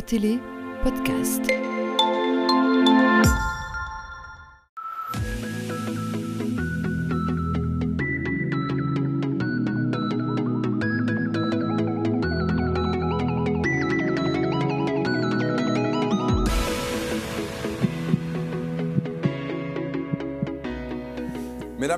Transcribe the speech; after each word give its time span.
Télé 0.00 0.38
podcast. 0.82 1.73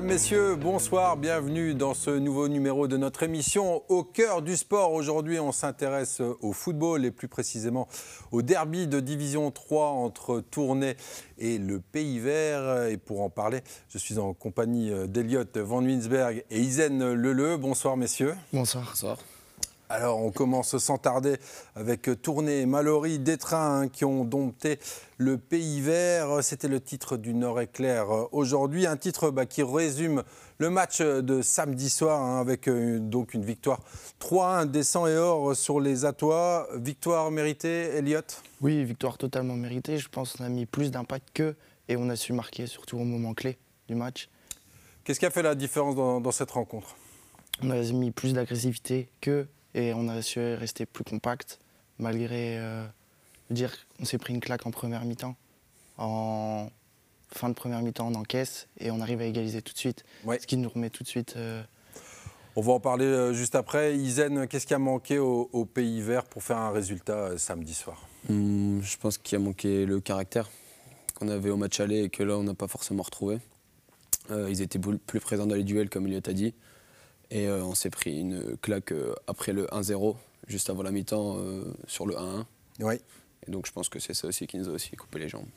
Messieurs, 0.07 0.55
bonsoir, 0.55 1.17
bienvenue 1.17 1.75
dans 1.75 1.93
ce 1.93 2.11
nouveau 2.11 2.47
numéro 2.47 2.87
de 2.87 2.95
notre 2.95 3.23
émission 3.23 3.83
Au 3.89 4.05
cœur 4.05 4.41
du 4.41 4.55
sport. 4.55 4.93
Aujourd'hui, 4.93 5.37
on 5.37 5.51
s'intéresse 5.51 6.21
au 6.21 6.53
football 6.53 7.03
et 7.03 7.11
plus 7.11 7.27
précisément 7.27 7.89
au 8.31 8.41
derby 8.41 8.87
de 8.87 9.01
Division 9.01 9.51
3 9.51 9.89
entre 9.89 10.39
Tournai 10.39 10.95
et 11.37 11.57
le 11.57 11.81
Pays 11.81 12.19
Vert. 12.19 12.85
Et 12.85 12.95
pour 12.95 13.21
en 13.21 13.29
parler, 13.29 13.59
je 13.89 13.97
suis 13.97 14.17
en 14.17 14.33
compagnie 14.33 14.93
d'Eliott 15.09 15.57
Van 15.57 15.83
Winsberg 15.83 16.45
et 16.49 16.61
Isen 16.61 17.13
Leleu. 17.13 17.57
Bonsoir, 17.57 17.97
messieurs. 17.97 18.33
Bonsoir. 18.53 18.85
Bonsoir. 18.85 19.17
Alors, 19.89 20.19
on 20.19 20.31
commence 20.31 20.77
sans 20.79 20.97
tarder 20.97 21.37
avec 21.75 22.09
Tournai 22.21 22.61
et 22.61 22.65
Mallory, 22.65 23.19
des 23.19 23.37
trains 23.37 23.83
hein, 23.83 23.87
qui 23.87 24.03
ont 24.03 24.25
dompté 24.25 24.79
le 25.17 25.37
pays 25.37 25.79
vert. 25.79 26.43
C'était 26.43 26.67
le 26.67 26.81
titre 26.81 27.15
du 27.15 27.33
Nord 27.33 27.61
éclair 27.61 28.33
aujourd'hui. 28.33 28.85
Un 28.85 28.97
titre 28.97 29.31
bah, 29.31 29.45
qui 29.45 29.63
résume 29.63 30.23
le 30.57 30.69
match 30.69 30.99
de 30.99 31.41
samedi 31.41 31.89
soir 31.89 32.21
hein, 32.21 32.41
avec 32.41 32.67
euh, 32.67 32.99
donc 32.99 33.33
une 33.33 33.45
victoire 33.45 33.79
3-1 34.19 34.65
des 34.65 34.83
100 34.83 35.07
et 35.07 35.15
or 35.15 35.55
sur 35.55 35.79
les 35.79 36.03
Atois. 36.03 36.67
Victoire 36.75 37.31
méritée, 37.31 37.95
Elliott? 37.95 38.43
Oui, 38.59 38.83
victoire 38.83 39.17
totalement 39.17 39.55
méritée. 39.55 39.99
Je 39.99 40.09
pense 40.09 40.33
qu'on 40.33 40.43
a 40.43 40.49
mis 40.49 40.65
plus 40.65 40.91
d'impact 40.91 41.29
qu'eux 41.33 41.55
et 41.87 41.95
on 41.95 42.09
a 42.09 42.17
su 42.17 42.33
marquer 42.33 42.67
surtout 42.67 42.97
au 42.97 43.05
moment 43.05 43.33
clé 43.33 43.57
du 43.87 43.95
match. 43.95 44.27
Qu'est-ce 45.05 45.21
qui 45.21 45.25
a 45.25 45.31
fait 45.31 45.43
la 45.43 45.55
différence 45.55 45.95
dans, 45.95 46.19
dans 46.19 46.31
cette 46.31 46.51
rencontre? 46.51 46.97
On 47.63 47.69
a 47.69 47.81
mis 47.93 48.11
plus 48.11 48.33
d'agressivité 48.33 49.07
qu'eux 49.21 49.47
et 49.77 49.93
on 49.93 50.09
a 50.09 50.21
su 50.21 50.39
rester 50.55 50.85
plus 50.85 51.03
compact 51.03 51.59
malgré 51.99 52.57
euh, 52.57 52.85
dire 53.51 53.73
qu'on 53.97 54.05
s'est 54.05 54.17
pris 54.17 54.33
une 54.33 54.39
claque 54.39 54.65
en 54.65 54.71
première 54.71 55.05
mi-temps. 55.05 55.35
En 55.97 56.69
fin 57.29 57.49
de 57.49 57.53
première 57.53 57.81
mi-temps, 57.81 58.07
on 58.07 58.15
encaisse 58.15 58.67
et 58.79 58.91
on 58.91 58.99
arrive 59.01 59.21
à 59.21 59.25
égaliser 59.25 59.61
tout 59.61 59.73
de 59.73 59.77
suite. 59.77 60.03
Ce 60.25 60.47
qui 60.47 60.57
nous 60.57 60.69
remet 60.69 60.89
tout 60.89 61.03
de 61.03 61.07
suite. 61.07 61.35
Euh, 61.37 61.63
on 62.55 62.61
va 62.61 62.73
en 62.73 62.79
parler 62.79 63.05
euh, 63.05 63.33
juste 63.33 63.53
après. 63.53 63.95
Isen, 63.95 64.47
qu'est-ce 64.47 64.65
qui 64.65 64.73
a 64.73 64.79
manqué 64.79 65.19
au, 65.19 65.65
Pays 65.65 66.01
Vert 66.01 66.23
pour 66.23 66.41
faire 66.41 66.57
un 66.57 66.71
résultat 66.71 67.37
samedi 67.37 67.75
soir? 67.75 68.01
Hmm, 68.29 68.81
Je 68.81 68.97
pense 68.97 69.19
qu'il 69.19 69.35
a 69.35 69.39
manqué 69.39 69.85
le 69.85 69.99
caractère 69.99 70.49
qu'on 71.13 71.29
avait 71.29 71.51
au 71.51 71.57
match 71.57 71.79
aller 71.79 72.03
et 72.03 72.09
que 72.09 72.23
là, 72.23 72.35
on 72.37 72.43
n'a 72.43 72.55
pas 72.55 72.67
forcément 72.67 73.03
retrouvé. 73.03 73.39
ils 74.29 74.61
étaient 74.61 74.79
plus 74.79 75.19
présents 75.19 75.45
dans 75.45 75.55
les 75.55 75.63
duels, 75.63 75.89
comme 75.89 76.07
il 76.07 76.19
t'a 76.21 76.33
dit. 76.33 76.53
Et 77.31 77.47
euh, 77.47 77.63
on 77.63 77.75
s'est 77.75 77.89
pris 77.89 78.19
une 78.19 78.57
claque 78.57 78.91
euh, 78.91 79.13
après 79.27 79.53
le 79.53 79.65
1-0, 79.67 80.15
juste 80.47 80.69
avant 80.69 80.83
la 80.83 80.91
mi-temps, 80.91 81.37
euh, 81.37 81.63
sur 81.87 82.05
le 82.05 82.15
1-1. 82.15 82.45
Oui. 82.79 82.95
Et 83.47 83.51
donc 83.51 83.65
je 83.67 83.71
pense 83.71 83.89
que 83.89 83.99
c'est 83.99 84.13
ça 84.13 84.27
aussi 84.27 84.47
qui 84.47 84.57
nous 84.57 84.69
a 84.69 84.71
aussi 84.71 84.95
coupé 84.95 85.19
les 85.19 85.29
jambes. 85.29 85.47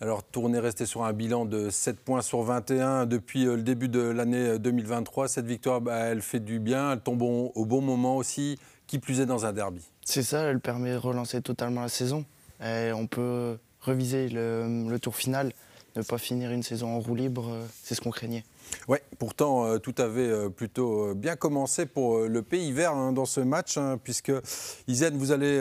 Alors, 0.00 0.22
tourner 0.22 0.60
resté 0.60 0.86
sur 0.86 1.02
un 1.02 1.12
bilan 1.12 1.44
de 1.44 1.70
7 1.70 1.98
points 1.98 2.22
sur 2.22 2.42
21 2.42 3.06
depuis 3.06 3.44
le 3.44 3.62
début 3.62 3.88
de 3.88 4.00
l'année 4.00 4.56
2023. 4.60 5.26
Cette 5.26 5.46
victoire, 5.46 5.80
bah, 5.80 5.96
elle 5.96 6.22
fait 6.22 6.38
du 6.38 6.60
bien, 6.60 6.92
elle 6.92 7.00
tombe 7.00 7.20
au 7.22 7.66
bon 7.66 7.80
moment 7.80 8.16
aussi, 8.16 8.60
qui 8.86 9.00
plus 9.00 9.20
est 9.20 9.26
dans 9.26 9.44
un 9.44 9.52
derby. 9.52 9.82
C'est 10.04 10.22
ça, 10.22 10.42
elle 10.42 10.60
permet 10.60 10.92
de 10.92 10.98
relancer 10.98 11.42
totalement 11.42 11.80
la 11.80 11.88
saison. 11.88 12.24
Et 12.64 12.92
on 12.92 13.08
peut 13.08 13.58
reviser 13.80 14.28
le, 14.28 14.88
le 14.88 15.00
tour 15.00 15.16
final, 15.16 15.52
ne 15.96 16.02
pas 16.02 16.18
finir 16.18 16.52
une 16.52 16.62
saison 16.62 16.94
en 16.94 17.00
roue 17.00 17.16
libre, 17.16 17.58
c'est 17.82 17.96
ce 17.96 18.00
qu'on 18.00 18.12
craignait. 18.12 18.44
Oui, 18.88 18.98
pourtant, 19.18 19.66
euh, 19.66 19.78
tout 19.78 19.94
avait 19.98 20.28
euh, 20.28 20.48
plutôt 20.48 21.10
euh, 21.10 21.14
bien 21.14 21.36
commencé 21.36 21.86
pour 21.86 22.20
le 22.20 22.42
Pays 22.42 22.72
Vert 22.72 22.92
hein, 22.92 23.12
dans 23.12 23.26
ce 23.26 23.40
match, 23.40 23.76
hein, 23.76 23.98
puisque 24.02 24.32
Isen, 24.86 25.16
vous 25.16 25.32
allez 25.32 25.60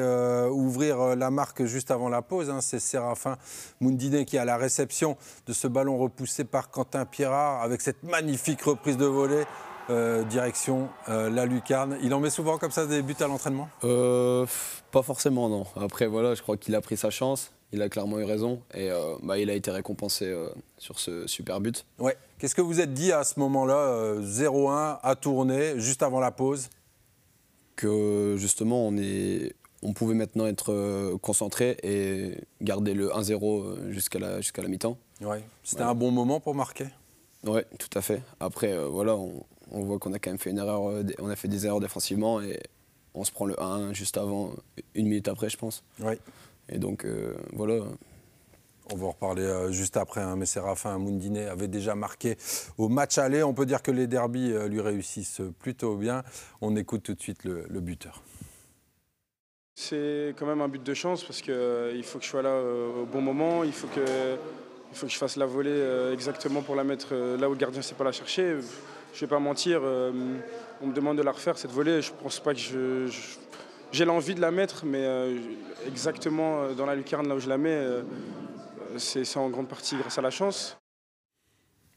ouvrir 0.50 1.16
la 1.16 1.30
marque 1.32 1.66
juste 1.66 1.92
avant 1.92 2.10
la 2.10 2.22
pause. 2.22 2.50
Hein. 2.50 2.62
C'est 2.62 2.80
Séraphin 2.80 3.38
Moundiné 3.82 4.26
qui 4.26 4.38
a 4.38 4.46
la 4.46 4.58
réception 4.58 5.18
de 5.46 5.54
ce 5.54 5.68
ballon 5.68 5.98
repoussé 5.98 6.44
par 6.44 6.70
Quentin 6.70 7.06
Pierrard 7.06 7.62
avec 7.62 7.82
cette 7.82 8.04
magnifique 8.04 8.62
reprise 8.62 8.98
de 8.98 9.06
volée. 9.06 9.44
Direction 10.30 10.90
la 11.08 11.46
lucarne. 11.46 11.98
Il 12.02 12.14
en 12.14 12.20
met 12.20 12.30
souvent 12.30 12.58
comme 12.58 12.72
ça 12.72 12.86
des 12.86 13.02
buts 13.02 13.16
à 13.20 13.28
l'entraînement? 13.28 13.70
Pas 13.82 15.02
forcément, 15.02 15.50
non. 15.50 15.66
Après, 15.76 16.08
voilà, 16.08 16.36
je 16.36 16.42
crois 16.42 16.58
qu'il 16.58 16.76
a 16.76 16.82
pris 16.82 16.98
sa 16.98 17.10
chance. 17.10 17.52
Il 17.74 17.82
a 17.82 17.90
clairement 17.90 18.20
eu 18.20 18.24
raison 18.24 18.62
et 18.74 18.90
bah, 19.24 19.38
il 19.38 19.50
a 19.50 19.54
été 19.54 19.72
récompensé 19.72 20.34
sur 20.78 21.00
ce 21.00 21.28
super 21.28 21.60
but. 21.60 21.86
Ouais. 22.00 22.16
Qu'est-ce 22.40 22.54
que 22.54 22.62
vous 22.62 22.80
êtes 22.80 22.94
dit 22.94 23.12
à 23.12 23.24
ce 23.24 23.40
moment-là, 23.40 24.20
0-1 24.20 24.52
euh, 24.52 24.96
à 25.02 25.16
tourner, 25.16 25.80
juste 25.80 26.04
avant 26.04 26.20
la 26.20 26.30
pause? 26.30 26.70
Que 27.76 28.36
justement, 28.38 28.88
on, 28.88 28.96
est, 28.96 29.56
on 29.82 29.94
pouvait 29.94 30.14
maintenant 30.14 30.46
être 30.46 30.72
euh, 30.72 31.18
concentré 31.18 31.78
et 31.82 32.38
garder 32.62 32.94
le 32.94 33.10
1-0 33.10 33.64
euh, 33.64 33.92
jusqu'à 33.92 34.20
la, 34.20 34.40
jusqu'à 34.40 34.62
la 34.62 34.68
mi-temps. 34.68 35.00
Ouais. 35.22 35.44
C'était 35.64 35.82
un 35.82 35.96
bon 35.96 36.12
moment 36.12 36.40
pour 36.40 36.54
marquer? 36.54 36.86
Oui, 37.44 37.62
tout 37.80 37.98
à 37.98 38.02
fait. 38.02 38.22
Après, 38.40 38.78
voilà, 38.88 39.16
on, 39.16 39.44
on, 39.72 39.84
voit 39.84 40.00
qu'on 40.00 40.14
a 40.14 40.20
quand 40.20 40.32
même 40.32 40.40
fait 40.40 40.52
une 40.52 40.58
erreur, 40.58 40.82
on 41.20 41.30
a 41.30 41.36
fait 41.36 41.48
des 41.48 41.66
erreurs 41.66 41.80
défensivement 41.80 42.42
et 42.42 42.60
on 43.14 43.24
se 43.24 43.32
prend 43.32 43.46
le 43.46 43.62
1 43.62 43.94
juste 43.94 44.18
avant, 44.18 44.52
une 44.96 45.08
minute 45.08 45.28
après, 45.28 45.50
je 45.50 45.58
pense. 45.58 45.84
Oui. 46.00 46.14
Et 46.70 46.80
donc, 46.80 47.06
voilà. 47.54 47.84
On 48.94 48.96
va 48.96 49.08
en 49.08 49.12
reparler 49.12 49.44
euh, 49.44 49.72
juste 49.72 49.98
après, 49.98 50.22
hein, 50.22 50.36
mais 50.38 50.46
Séraphin 50.46 50.98
Moundiné 50.98 51.46
avait 51.48 51.68
déjà 51.68 51.94
marqué 51.94 52.38
au 52.78 52.88
match 52.88 53.18
aller. 53.18 53.44
On 53.44 53.54
peut 53.54 53.66
dire 53.66 53.82
que 53.82 53.92
les 53.92 54.08
derbies 54.08 54.54
euh, 54.54 54.68
lui 54.68 54.80
réussissent 54.80 55.42
plutôt 55.60 55.96
bien. 55.98 56.24
On 56.62 56.76
écoute 56.78 57.04
tout 57.04 57.14
de 57.14 57.22
suite 57.22 57.44
le, 57.44 57.66
buteur. 57.82 58.22
C'est 59.76 60.34
quand 60.38 60.46
même 60.46 60.62
un 60.62 60.70
but 60.70 60.82
de 60.82 60.94
chance 60.94 61.24
parce 61.24 61.42
qu'il 61.42 61.54
euh, 61.54 62.02
faut 62.04 62.20
que 62.20 62.24
je 62.24 62.30
sois 62.30 62.42
là 62.42 62.62
au 62.62 63.06
bon 63.06 63.22
moment, 63.22 63.64
il 63.64 63.74
faut 63.74 63.88
que, 63.88 64.38
il 64.92 64.98
faut 64.98 65.06
que 65.06 65.12
je 65.12 65.18
fasse 65.18 65.36
la 65.36 65.46
volée 65.46 66.10
exactement 66.14 66.62
pour 66.62 66.76
la 66.76 66.84
mettre 66.84 67.14
là 67.14 67.50
où 67.50 67.52
le 67.52 67.58
gardien 67.58 67.80
ne 67.80 67.84
sait 67.84 67.96
pas 67.96 68.06
la 68.06 68.12
chercher. 68.14 68.58
Je 69.18 69.22
vais 69.22 69.30
pas 69.30 69.40
mentir, 69.40 69.82
on 69.82 70.86
me 70.86 70.94
demande 70.94 71.18
de 71.18 71.24
la 71.24 71.32
refaire 71.32 71.58
cette 71.58 71.72
volée, 71.72 72.04
je 72.04 72.12
pense 72.14 72.40
pas 72.40 72.54
que 72.54 73.08
j'ai 73.92 74.06
l'envie 74.06 74.36
de 74.36 74.42
la 74.42 74.52
mettre, 74.52 74.86
mais 74.86 75.08
exactement 75.88 76.72
dans 76.74 76.86
la 76.86 76.94
lucarne 76.94 77.28
là 77.28 77.34
où 77.34 77.40
je 77.40 77.50
la 77.50 77.58
mets, 77.58 77.84
c'est 78.98 79.38
en 79.38 79.50
grande 79.50 79.68
partie 79.68 79.96
grâce 79.96 80.20
à 80.20 80.22
la 80.22 80.30
chance. 80.30 80.78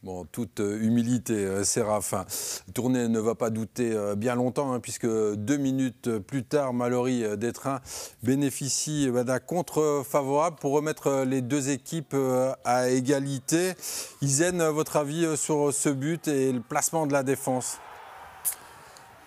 Bon, 0.02 0.24
toute 0.24 0.60
euh, 0.60 0.80
humilité, 0.80 1.34
euh, 1.34 1.62
Séraphin. 1.62 2.24
Tournée 2.72 3.06
ne 3.06 3.18
va 3.18 3.34
pas 3.34 3.50
douter 3.50 3.92
euh, 3.92 4.14
bien 4.14 4.34
longtemps, 4.34 4.72
hein, 4.72 4.80
puisque 4.80 5.06
deux 5.06 5.58
minutes 5.58 6.18
plus 6.20 6.42
tard, 6.42 6.72
Mallory 6.72 7.22
trains 7.52 7.80
bénéficie 8.22 9.10
bah, 9.10 9.24
d'un 9.24 9.40
contre 9.40 10.02
favorable 10.08 10.56
pour 10.58 10.72
remettre 10.72 11.24
les 11.26 11.42
deux 11.42 11.68
équipes 11.68 12.16
à 12.64 12.88
égalité. 12.88 13.74
Isen, 14.22 14.62
votre 14.70 14.96
avis 14.96 15.36
sur 15.36 15.74
ce 15.74 15.90
but 15.90 16.28
et 16.28 16.52
le 16.52 16.60
placement 16.60 17.06
de 17.06 17.12
la 17.12 17.22
défense? 17.22 17.76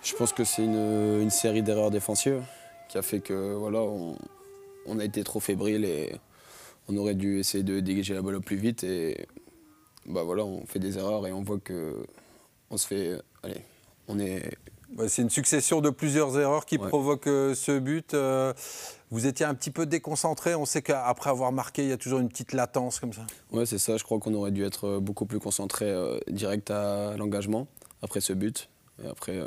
Je 0.02 0.12
pense 0.16 0.32
que 0.32 0.42
c'est 0.42 0.64
une, 0.64 1.30
série 1.30 1.62
d'erreurs 1.62 1.92
défensives 1.92 2.42
qui 2.88 2.98
a 2.98 3.02
fait 3.02 3.20
que 3.20 3.54
voilà, 3.54 3.80
on 3.80 4.98
a 4.98 5.04
été 5.04 5.22
trop 5.22 5.38
fébrile 5.38 5.84
et 5.84 6.16
on 6.88 6.96
aurait 6.96 7.14
dû 7.14 7.38
essayer 7.38 7.62
de 7.62 7.78
dégager 7.78 8.14
la 8.14 8.22
balle 8.22 8.34
au 8.34 8.40
plus 8.40 8.56
vite 8.56 8.82
et 8.82 9.28
bah 10.06 10.22
voilà, 10.22 10.44
on 10.44 10.66
fait 10.66 10.78
des 10.78 10.98
erreurs 10.98 11.26
et 11.26 11.32
on 11.32 11.42
voit 11.42 11.58
que 11.58 12.04
on 12.70 12.76
se 12.76 12.86
fait. 12.86 13.18
Allez, 13.42 13.60
on 14.08 14.18
est. 14.18 14.56
c'est 15.08 15.22
une 15.22 15.30
succession 15.30 15.80
de 15.80 15.90
plusieurs 15.90 16.38
erreurs 16.38 16.66
qui 16.66 16.78
provoquent 16.78 17.26
euh, 17.26 17.54
ce 17.54 17.78
but. 17.78 18.14
Euh, 18.14 18.52
vous 19.10 19.26
étiez 19.26 19.46
un 19.46 19.54
petit 19.54 19.70
peu 19.70 19.86
déconcentré. 19.86 20.54
On 20.54 20.66
sait 20.66 20.82
qu'après 20.82 21.30
avoir 21.30 21.52
marqué, 21.52 21.82
il 21.82 21.88
y 21.88 21.92
a 21.92 21.96
toujours 21.96 22.20
une 22.20 22.28
petite 22.28 22.52
latence 22.52 23.00
comme 23.00 23.12
ça. 23.12 23.26
Ouais, 23.52 23.66
c'est 23.66 23.78
ça. 23.78 23.96
Je 23.96 24.04
crois 24.04 24.18
qu'on 24.18 24.34
aurait 24.34 24.50
dû 24.50 24.64
être 24.64 24.98
beaucoup 24.98 25.26
plus 25.26 25.38
concentré 25.38 25.86
euh, 25.86 26.18
direct 26.28 26.70
à 26.70 27.16
l'engagement 27.16 27.66
après 28.02 28.20
ce 28.20 28.32
but. 28.32 28.68
Et 29.02 29.08
après, 29.08 29.40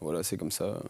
voilà, 0.00 0.22
c'est 0.22 0.36
comme 0.36 0.50
ça. 0.50 0.82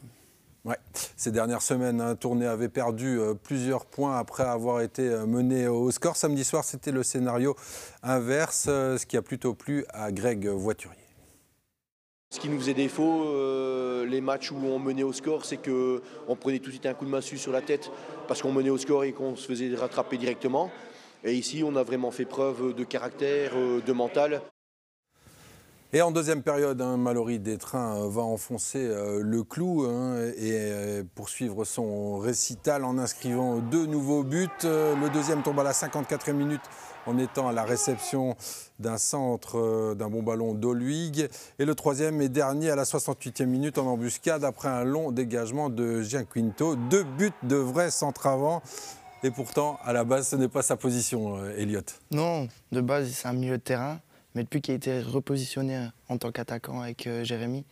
Ouais. 0.67 0.79
Ces 1.17 1.31
dernières 1.31 1.63
semaines, 1.63 2.01
hein, 2.01 2.17
avait 2.43 2.69
perdu 2.69 3.21
euh, 3.21 3.35
plusieurs 3.35 3.87
points 3.87 4.19
après 4.19 4.43
avoir 4.43 4.81
été 4.81 5.09
euh, 5.09 5.25
mené 5.25 5.69
au 5.69 5.93
score. 5.93 6.17
Samedi 6.17 6.43
soir, 6.43 6.65
c'était 6.65 6.91
le 6.91 7.05
scénario 7.05 7.55
inverse, 8.03 8.67
euh, 8.69 8.99
ce 8.99 9.07
qui 9.07 9.17
a 9.17 9.23
plutôt 9.23 9.55
plu 9.55 9.85
à 9.91 10.11
Greg 10.11 10.49
Voiturier. 10.49 10.99
Ce 12.35 12.41
qui 12.41 12.49
nous 12.49 12.59
faisait 12.59 12.75
défaut, 12.75 13.33
les 14.05 14.21
matchs 14.21 14.51
où 14.51 14.57
on 14.57 14.81
menait 14.81 15.05
au 15.05 15.13
score, 15.13 15.45
c'est 15.45 15.59
qu'on 15.59 16.37
prenait 16.37 16.59
tout 16.59 16.67
de 16.67 16.73
suite 16.73 16.87
un 16.87 16.93
coup 16.93 17.05
de 17.05 17.11
massue 17.11 17.39
sur 17.39 17.53
la 17.53 17.63
tête 17.63 17.91
parce 18.27 18.43
qu'on 18.43 18.53
menait 18.53 18.69
au 18.69 18.77
score 18.77 19.05
et 19.05 19.13
qu'on 19.13 19.37
se 19.37 19.47
faisait 19.47 19.73
rattraper 19.77 20.19
directement. 20.19 20.73
Et 21.23 21.35
ici, 21.35 21.63
on 21.65 21.77
a 21.77 21.85
vraiment 21.85 22.11
fait 22.11 22.25
preuve 22.25 22.75
de 22.75 22.85
caractère, 22.85 23.53
de 23.55 23.93
mental. 23.93 24.43
Et 25.93 26.03
en 26.03 26.11
deuxième 26.11 26.43
période, 26.43 26.83
hein, 26.83 26.97
Mallory 26.97 27.39
Détrain 27.39 27.97
euh, 27.97 28.09
va 28.09 28.23
enfoncer 28.23 28.81
euh, 28.81 29.21
le 29.23 29.45
clou 29.45 29.85
hein, 29.85 30.17
et 30.37 30.51
euh, 30.53 31.05
poursuivre 31.15 31.65
son 31.65 32.19
récital 32.19 32.85
en 32.85 32.99
inscrivant 32.99 33.59
deux 33.59 33.87
nouveaux 33.87 34.25
buts. 34.25 34.49
le 34.65 35.09
deuxième 35.11 35.45
tombe 35.45 35.61
à 35.61 35.63
la 35.63 35.71
54e 35.71 36.33
minute 36.33 36.61
en 37.07 37.17
étant 37.19 37.47
à 37.47 37.53
la 37.53 37.63
réception 37.63 38.37
d'un 38.81 38.99
centre 38.99 39.95
d'un 39.95 40.11
bon 40.11 40.25
ballon 40.25 40.55
d'Olwig. 40.55 41.29
Et 41.61 41.65
le 41.65 41.75
troisième 41.77 42.21
et 42.21 42.29
dernier 42.29 42.71
à 42.71 42.77
la 42.77 42.83
68e 42.83 43.47
minute 43.47 43.79
en 43.79 43.87
embuscade 43.87 44.43
après 44.43 44.69
un 44.69 44.83
long 44.83 45.13
dégagement 45.13 45.71
de 45.71 46.03
Gianquinto. 46.03 46.75
Deux 46.75 47.05
buts 47.05 47.31
de 47.45 47.55
vrai 47.55 47.93
centre 47.93 48.27
avant. 48.27 48.61
Et 49.23 49.31
pourtant, 49.31 49.79
à 49.85 49.93
la 49.93 50.03
base, 50.03 50.29
ce 50.29 50.37
n'est 50.37 50.49
pas 50.49 50.63
sa 50.63 50.77
position, 50.77 51.43
Elliot. 51.57 51.81
Non, 52.11 52.49
de 52.73 52.81
base, 52.81 53.09
c'est 53.13 53.29
un 53.29 53.33
milieu 53.35 53.57
de 53.57 53.63
terrain. 53.63 54.01
Mais 54.37 54.45
depuis 54.45 54.61
qu'il 54.61 54.73
a 54.73 54.77
été 54.77 55.01
repositionné 55.01 55.89
en 56.11 56.19
tant 56.19 56.31
qu'attaquant 56.31 56.83
avec 56.83 57.07
euh, 57.07 57.25
Jérémy, 57.25 57.65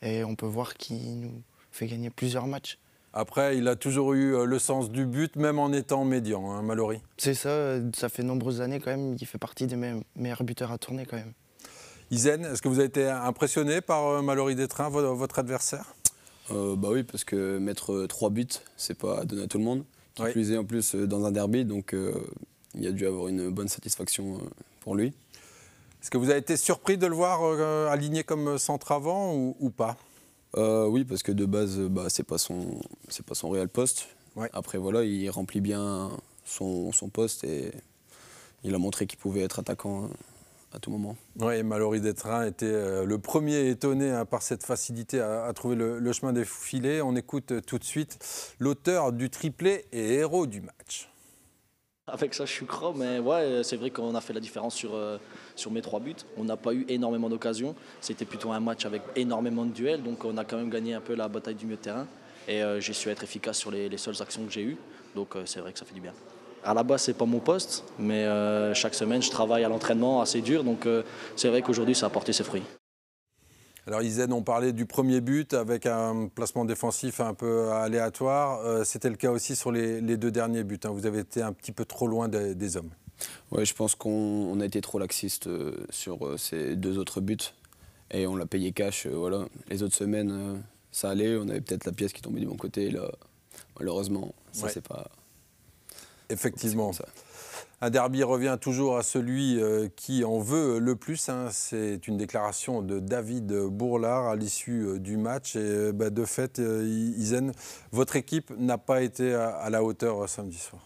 et 0.00 0.24
on 0.24 0.34
peut 0.34 0.46
voir 0.46 0.74
qu'il 0.74 1.20
nous 1.20 1.42
fait 1.70 1.86
gagner 1.86 2.08
plusieurs 2.08 2.46
matchs. 2.46 2.78
Après, 3.12 3.58
il 3.58 3.68
a 3.68 3.76
toujours 3.76 4.14
eu 4.14 4.34
euh, 4.34 4.46
le 4.46 4.58
sens 4.58 4.90
du 4.90 5.04
but, 5.04 5.36
même 5.36 5.58
en 5.58 5.72
étant 5.74 6.06
médian, 6.06 6.50
hein, 6.50 6.62
Mallory. 6.62 7.02
C'est 7.18 7.34
ça, 7.34 7.76
ça 7.94 8.08
fait 8.08 8.22
nombreuses 8.22 8.62
années 8.62 8.80
quand 8.80 8.90
même 8.90 9.16
qu'il 9.16 9.26
fait 9.26 9.36
partie 9.36 9.66
des 9.66 9.76
meilleurs 10.16 10.42
buteurs 10.42 10.72
à 10.72 10.78
tourner 10.78 11.04
quand 11.04 11.16
même. 11.16 11.34
Isen, 12.10 12.46
est-ce 12.46 12.62
que 12.62 12.68
vous 12.68 12.78
avez 12.78 12.88
été 12.88 13.06
impressionné 13.10 13.82
par 13.82 14.06
euh, 14.06 14.22
Mallory 14.22 14.54
Détrain, 14.54 14.88
votre 14.88 15.38
adversaire? 15.38 15.94
Bah 16.48 16.88
oui, 16.92 17.02
parce 17.02 17.24
que 17.24 17.58
mettre 17.58 18.06
trois 18.06 18.30
buts, 18.30 18.46
c'est 18.76 18.96
pas 18.96 19.24
donné 19.24 19.42
à 19.42 19.46
tout 19.48 19.58
le 19.58 19.64
monde. 19.64 19.84
Qui 20.14 20.22
plus 20.32 20.52
est 20.52 20.56
en 20.56 20.64
plus 20.64 20.94
dans 20.94 21.26
un 21.26 21.32
derby, 21.32 21.66
donc 21.66 21.94
il 22.74 22.86
a 22.86 22.92
dû 22.92 23.04
avoir 23.04 23.26
une 23.26 23.50
bonne 23.50 23.66
satisfaction 23.66 24.40
pour 24.80 24.94
lui. 24.94 25.12
Est-ce 26.06 26.10
que 26.12 26.18
vous 26.18 26.30
avez 26.30 26.38
été 26.38 26.56
surpris 26.56 26.96
de 26.96 27.08
le 27.08 27.16
voir 27.16 27.40
euh, 27.42 27.88
aligné 27.88 28.22
comme 28.22 28.58
centre 28.58 28.92
avant 28.92 29.34
ou, 29.34 29.70
pas? 29.70 29.96
Euh, 30.56 30.86
Oui, 30.86 31.04
parce 31.04 31.24
que 31.24 31.32
de 31.32 31.44
base, 31.46 31.80
bah, 31.80 32.04
c'est 32.10 32.22
pas 32.22 32.38
son, 32.38 32.80
c'est 33.08 33.26
pas 33.26 33.34
son 33.34 33.50
réel 33.50 33.68
poste. 33.68 34.06
Après 34.52 34.78
voilà, 34.78 35.02
il 35.02 35.28
remplit 35.30 35.60
bien 35.60 36.12
son, 36.44 36.92
poste 37.12 37.42
et 37.42 37.72
il 38.62 38.72
a 38.72 38.78
montré 38.78 39.08
qu'il 39.08 39.18
pouvait 39.18 39.40
être 39.40 39.58
attaquant 39.58 40.04
hein, 40.04 40.10
à 40.72 40.78
tout 40.78 40.92
moment. 40.92 41.16
Oui, 41.40 41.60
Mallory 41.64 42.00
Détrain 42.00 42.46
était 42.46 42.66
euh, 42.66 43.04
le 43.04 43.18
premier 43.18 43.68
étonné 43.68 44.12
hein, 44.12 44.26
par 44.26 44.42
cette 44.42 44.62
facilité 44.62 45.18
à, 45.18 45.52
trouver 45.56 45.74
le, 45.74 45.98
le, 45.98 46.12
chemin 46.12 46.32
des 46.32 46.44
filets. 46.44 47.00
On 47.00 47.16
écoute 47.16 47.52
tout 47.66 47.80
de 47.80 47.84
suite 47.84 48.20
l'auteur 48.60 49.12
du 49.12 49.28
triplé 49.28 49.86
et 49.90 50.14
héros 50.14 50.46
du 50.46 50.60
match. 50.60 51.08
Avec 52.08 52.34
ça, 52.34 52.44
je 52.44 52.52
suis 52.52 52.66
croix, 52.66 52.92
mais 52.94 53.18
ouais, 53.18 53.62
c'est 53.64 53.74
vrai 53.74 53.90
qu'on 53.90 54.14
a 54.14 54.20
fait 54.20 54.32
la 54.32 54.38
différence 54.38 54.76
sur, 54.76 54.94
euh, 54.94 55.18
sur 55.56 55.72
mes 55.72 55.82
trois 55.82 55.98
buts. 55.98 56.14
On 56.36 56.44
n'a 56.44 56.56
pas 56.56 56.72
eu 56.72 56.86
énormément 56.88 57.28
d'occasions. 57.28 57.74
C'était 58.00 58.24
plutôt 58.24 58.52
un 58.52 58.60
match 58.60 58.86
avec 58.86 59.02
énormément 59.16 59.64
de 59.64 59.72
duels, 59.72 60.04
donc 60.04 60.24
on 60.24 60.36
a 60.36 60.44
quand 60.44 60.56
même 60.56 60.70
gagné 60.70 60.94
un 60.94 61.00
peu 61.00 61.16
la 61.16 61.26
bataille 61.26 61.56
du 61.56 61.64
milieu 61.64 61.76
de 61.76 61.82
terrain. 61.82 62.06
Et 62.46 62.62
euh, 62.62 62.78
j'ai 62.78 62.92
su 62.92 63.08
être 63.08 63.24
efficace 63.24 63.58
sur 63.58 63.72
les, 63.72 63.96
seules 63.96 64.22
actions 64.22 64.44
que 64.44 64.52
j'ai 64.52 64.62
eues, 64.62 64.76
donc 65.16 65.34
euh, 65.34 65.42
c'est 65.46 65.58
vrai 65.58 65.72
que 65.72 65.80
ça 65.80 65.84
fait 65.84 65.94
du 65.94 66.00
bien. 66.00 66.12
À 66.62 66.74
la 66.74 66.84
base, 66.84 67.02
c'est 67.02 67.18
pas 67.18 67.24
mon 67.24 67.40
poste, 67.40 67.82
mais 67.98 68.24
chaque 68.74 68.94
semaine, 68.94 69.22
je 69.22 69.30
travaille 69.30 69.62
à 69.62 69.68
l'entraînement 69.68 70.20
assez 70.20 70.40
dur, 70.40 70.64
donc 70.64 70.88
c'est 71.36 71.48
vrai 71.48 71.62
qu'aujourd'hui, 71.62 71.94
ça 71.94 72.06
a 72.06 72.10
porté 72.10 72.32
ses 72.32 72.42
fruits. 72.42 72.64
Alors 73.88 74.02
Isen, 74.02 74.32
on 74.32 74.42
parlait 74.42 74.72
du 74.72 74.84
premier 74.84 75.20
but 75.20 75.54
avec 75.54 75.86
un 75.86 76.26
placement 76.26 76.64
défensif 76.64 77.20
un 77.20 77.34
peu 77.34 77.70
aléatoire. 77.70 78.60
Euh, 78.64 78.82
c'était 78.82 79.08
le 79.08 79.14
cas 79.14 79.30
aussi 79.30 79.54
sur 79.54 79.70
les, 79.70 80.00
deux 80.00 80.32
derniers 80.32 80.64
buts. 80.64 80.80
Hein. 80.82 80.90
Vous 80.90 81.06
avez 81.06 81.20
été 81.20 81.40
un 81.40 81.52
petit 81.52 81.70
peu 81.70 81.84
trop 81.84 82.08
loin 82.08 82.26
des, 82.26 82.76
hommes. 82.76 82.90
Oui, 83.52 83.64
je 83.64 83.74
pense 83.74 83.94
qu'on 83.94 84.58
a 84.58 84.64
été 84.64 84.80
trop 84.80 84.98
laxiste 84.98 85.46
euh, 85.46 85.86
sur 85.90 86.26
euh, 86.26 86.36
ces 86.36 86.74
deux 86.74 86.98
autres 86.98 87.20
buts. 87.20 87.36
Et 88.10 88.26
on 88.26 88.34
l'a 88.34 88.46
payé 88.46 88.72
cash. 88.72 89.06
voilà. 89.06 89.44
Les 89.68 89.84
autres 89.84 89.94
semaines, 89.94 90.62
ça 90.90 91.10
allait. 91.10 91.36
On 91.36 91.48
avait 91.48 91.60
peut-être 91.60 91.84
la 91.84 91.92
pièce 91.92 92.12
qui 92.12 92.22
tombait 92.22 92.40
du 92.40 92.46
bon 92.46 92.56
côté. 92.56 92.90
Là, 92.90 93.08
malheureusement, 93.78 94.34
ça 94.50 94.68
c'est 94.68 94.86
pas. 94.86 95.10
Effectivement. 96.28 96.90
Un 97.82 97.90
derby 97.90 98.22
revient 98.22 98.56
toujours 98.58 98.96
à 98.96 99.02
celui 99.02 99.60
euh, 99.60 99.88
qui 99.96 100.24
en 100.24 100.38
veut 100.38 100.78
le 100.78 100.96
plus. 100.96 101.28
Hein. 101.28 101.48
C'est 101.50 102.08
une 102.08 102.16
déclaration 102.16 102.80
de 102.80 103.00
David 103.00 103.52
Bourlard 103.52 104.28
à 104.28 104.36
l'issue 104.36 104.86
euh, 104.86 104.98
du 104.98 105.18
match. 105.18 105.56
Et 105.56 105.60
euh, 105.60 105.92
bah, 105.92 106.08
de 106.08 106.24
fait, 106.24 106.58
Isen, 106.58 107.52
votre 107.92 108.16
équipe 108.16 108.50
n'a 108.56 108.78
pas 108.78 109.02
été 109.02 109.34
à, 109.34 109.68
la 109.68 109.84
hauteur 109.84 110.26
samedi 110.26 110.56
soir? 110.56 110.80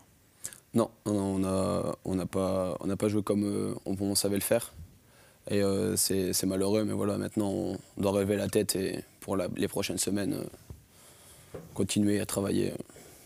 Non, 0.74 0.90
on 1.04 1.38
n'a 1.38 1.94
on 2.04 2.26
pas, 2.26 2.76
pas 2.98 3.08
joué 3.08 3.22
comme 3.22 3.76
on, 3.86 4.14
savait 4.14 4.36
le 4.36 4.42
faire. 4.42 4.72
Et 5.50 5.62
c'est 5.96 6.44
malheureux, 6.44 6.84
mais 6.84 6.92
voilà, 6.92 7.18
maintenant 7.18 7.50
on 7.50 7.78
doit 7.98 8.12
relever 8.12 8.36
la 8.36 8.46
tête 8.46 8.76
et 8.76 9.02
pour 9.18 9.36
les 9.36 9.66
prochaines 9.66 9.98
semaines, 9.98 10.44
continuer 11.74 12.20
à 12.20 12.26
travailler. 12.26 12.72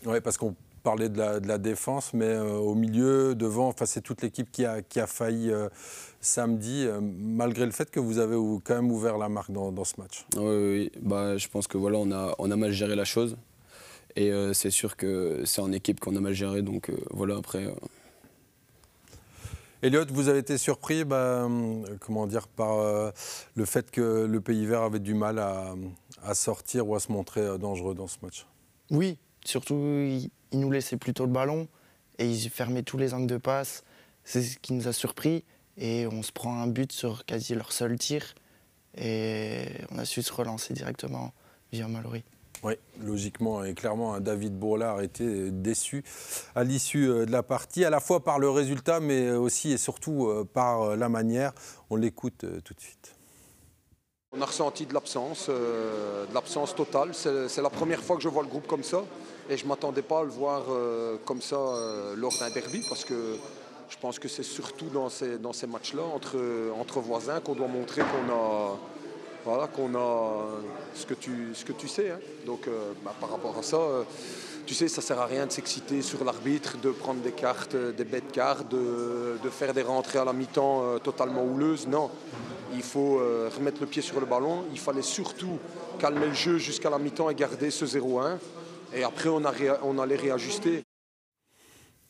Oui, 0.05 0.21
parce 0.21 0.37
qu'on 0.37 0.55
parler 0.85 1.09
de 1.09 1.17
la, 1.17 1.57
défense, 1.57 2.13
mais 2.13 2.25
euh, 2.25 2.57
au 2.57 2.75
milieu, 2.75 3.33
devant, 3.33 3.69
enfin, 3.69 3.87
c'est 3.87 4.01
toute 4.01 4.21
l'équipe 4.21 4.51
qui 4.51 4.65
a, 4.65 4.83
qui 4.83 4.99
a 4.99 5.07
failli 5.07 5.49
euh, 5.49 5.67
samedi, 6.21 6.85
euh, 6.85 6.99
malgré 7.01 7.65
le 7.65 7.71
fait 7.71 7.89
que 7.89 7.99
vous 7.99 8.19
avez 8.19 8.35
quand 8.63 8.75
même 8.75 8.91
ouvert 8.91 9.17
la 9.17 9.27
marque 9.27 9.51
dans, 9.51 9.83
ce 9.83 9.99
match. 9.99 10.27
Oui, 10.37 10.91
Bah, 11.01 11.37
je 11.37 11.47
pense 11.47 11.65
que 11.65 11.79
voilà, 11.79 11.97
on 11.97 12.11
a, 12.11 12.35
on 12.37 12.51
a 12.51 12.55
mal 12.55 12.71
géré 12.71 12.95
la 12.95 13.03
chose. 13.03 13.35
Et 14.15 14.31
c'est 14.53 14.69
sûr 14.69 14.95
que 14.95 15.41
c'est 15.43 15.59
en 15.59 15.73
équipe 15.73 15.99
qu'on 15.99 16.15
a 16.15 16.21
mal 16.21 16.31
géré, 16.31 16.61
donc 16.61 16.89
voilà, 17.11 17.35
après. 17.35 17.67
Elliot, 19.81 20.05
vous 20.09 20.29
avez 20.29 20.39
été 20.39 20.57
surpris 20.57 21.03
bah, 21.03 21.49
comment 21.99 22.25
dire, 22.25 22.47
par 22.47 22.77
le 23.55 23.65
fait 23.65 23.91
que 23.91 24.25
le 24.25 24.39
Pays 24.39 24.65
Vert 24.65 24.83
avait 24.83 24.99
du 24.99 25.15
mal 25.15 25.37
à, 25.39 25.75
à 26.23 26.33
sortir 26.33 26.87
ou 26.87 26.95
à 26.95 27.01
se 27.01 27.11
montrer 27.11 27.57
dangereux 27.57 27.93
dans 27.93 28.07
ce 28.07 28.17
match? 28.21 28.45
Oui, 28.89 29.17
surtout 29.43 29.75
ils 30.55 30.59
nous 30.61 30.71
laissaient 30.71 30.95
plutôt 30.95 31.25
le 31.25 31.31
ballon 31.31 31.67
et 32.17 32.29
ils 32.29 32.49
fermaient 32.49 32.83
tous 32.83 32.97
les 32.97 33.13
angles 33.13 33.27
de 33.27 33.37
passe. 33.37 33.83
C'est 34.23 34.41
ce 34.41 34.57
qui 34.57 34.71
nous 34.71 34.87
a 34.87 34.93
surpris. 34.93 35.43
Et 35.77 36.07
on 36.07 36.23
se 36.23 36.31
prend 36.31 36.61
un 36.61 36.67
but 36.67 36.93
sur 36.93 37.25
quasi 37.25 37.53
leur 37.55 37.73
seul 37.73 37.99
tir. 37.99 38.33
Et 38.97 39.65
on 39.91 39.97
a 39.97 40.05
su 40.05 40.21
se 40.21 40.31
relancer 40.31 40.73
directement 40.73 41.33
via 41.73 41.89
Mallory. 41.89 42.23
Oui, 42.63 42.75
logiquement 43.03 43.65
et 43.65 43.73
clairement, 43.73 44.13
hein, 44.13 44.21
David 44.21 44.57
Bourlard 44.57 45.01
était 45.01 45.51
déçu 45.51 46.05
à 46.55 46.63
l'issue 46.63 47.09
euh, 47.09 47.25
de 47.25 47.31
la 47.31 47.43
partie, 47.43 47.83
à 47.83 47.89
la 47.89 47.99
fois 47.99 48.23
par 48.23 48.39
le 48.39 48.49
résultat, 48.49 49.01
mais 49.01 49.31
aussi 49.31 49.73
et 49.73 49.77
surtout 49.77 50.27
euh, 50.27 50.45
par 50.45 50.81
euh, 50.83 50.95
la 50.95 51.09
manière. 51.09 51.51
On 51.89 51.97
l'écoute 51.97 52.45
tout 52.63 52.73
de 52.73 52.79
suite. 52.79 53.13
On 54.31 54.41
a 54.41 54.45
ressenti 54.45 54.85
de 54.85 54.93
l'absence, 54.93 55.49
de 55.49 56.33
l'absence 56.33 56.73
totale. 56.73 57.11
C'est 57.13 57.61
la 57.61 57.69
première 57.69 58.01
fois 58.01 58.15
que 58.15 58.21
je 58.21 58.29
vois 58.29 58.43
le 58.43 58.49
groupe 58.49 58.67
comme 58.67 58.83
ça. 58.83 59.03
Et 59.49 59.57
je 59.57 59.63
ne 59.63 59.69
m'attendais 59.69 60.01
pas 60.01 60.21
à 60.21 60.23
le 60.23 60.29
voir 60.29 60.63
euh, 60.69 61.17
comme 61.23 61.41
ça 61.41 61.55
euh, 61.55 62.15
lors 62.17 62.33
d'un 62.39 62.49
derby 62.49 62.83
parce 62.89 63.05
que 63.05 63.37
je 63.89 63.97
pense 64.01 64.17
que 64.17 64.27
c'est 64.27 64.43
surtout 64.43 64.87
dans 64.87 65.09
ces, 65.09 65.37
dans 65.37 65.53
ces 65.53 65.67
matchs-là, 65.67 66.01
entre, 66.01 66.37
entre 66.79 66.99
voisins, 66.99 67.39
qu'on 67.39 67.53
doit 67.53 67.67
montrer 67.67 68.01
qu'on 68.01 68.33
a, 68.33 68.79
voilà, 69.45 69.65
a 69.65 70.45
ce 70.95 71.05
que 71.05 71.13
tu, 71.13 71.49
ce 71.53 71.63
que 71.63 71.73
tu 71.73 71.87
sais. 71.87 72.09
Hein. 72.09 72.19
Donc 72.47 72.67
euh, 72.67 72.93
bah, 73.03 73.13
par 73.21 73.29
rapport 73.29 73.55
à 73.55 73.61
ça, 73.61 73.77
tu 74.65 74.73
sais, 74.73 74.87
ça 74.87 75.01
ne 75.01 75.05
sert 75.05 75.19
à 75.19 75.27
rien 75.27 75.45
de 75.45 75.51
s'exciter 75.51 76.01
sur 76.01 76.23
l'arbitre, 76.23 76.79
de 76.79 76.89
prendre 76.89 77.21
des 77.21 77.31
cartes, 77.31 77.75
des 77.75 78.03
bêtes 78.03 78.31
cartes, 78.31 78.67
de, 78.69 79.37
de, 79.43 79.49
faire 79.51 79.75
des 79.75 79.83
rentrées 79.83 80.17
à 80.17 80.25
la 80.25 80.33
mi-temps 80.33 80.97
totalement 81.03 81.43
houleuses. 81.43 81.87
Non, 81.87 82.09
il 82.73 82.81
faut 82.81 83.21
remettre 83.55 83.81
le 83.81 83.85
pied 83.85 84.01
sur 84.01 84.19
le 84.19 84.25
ballon. 84.25 84.63
Il 84.71 84.79
fallait 84.79 85.03
surtout 85.03 85.59
calmer 85.99 86.25
le 86.25 86.33
jeu 86.33 86.57
jusqu'à 86.57 86.89
la 86.89 86.97
mi-temps 86.97 87.29
et 87.29 87.35
garder 87.35 87.69
ce 87.69 87.85
0-1. 87.85 88.39
Et 88.95 89.03
après, 89.03 89.27
on, 89.27 89.43
a 89.43 89.53
on 89.83 89.99
allait 89.99 90.15
réajuster. 90.15 90.83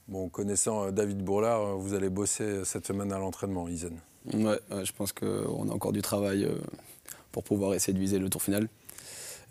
Bon, 0.08 0.30
connaissant 0.30 0.86
euh, 0.86 0.92
David 0.92 1.24
Bourlard, 1.24 1.62
euh, 1.62 1.74
vous 1.74 1.96
allez 1.96 2.10
bosser 2.10 2.44
euh, 2.44 2.64
cette 2.64 2.86
semaine 2.86 3.12
à 3.12 3.18
l'entraînement, 3.18 3.68
Isen. 3.68 3.98
Ouais, 4.34 4.60
je 4.84 4.92
pense 4.92 5.12
qu'on 5.12 5.70
a 5.70 5.74
encore 5.74 5.94
du 5.94 6.04
travail 6.04 6.48
pour 7.32 7.44
pouvoir 7.44 7.74
essayer 7.74 7.94
de 7.94 8.00
viser 8.00 8.18
le 8.18 8.30
tour 8.30 8.42
final. 8.42 8.68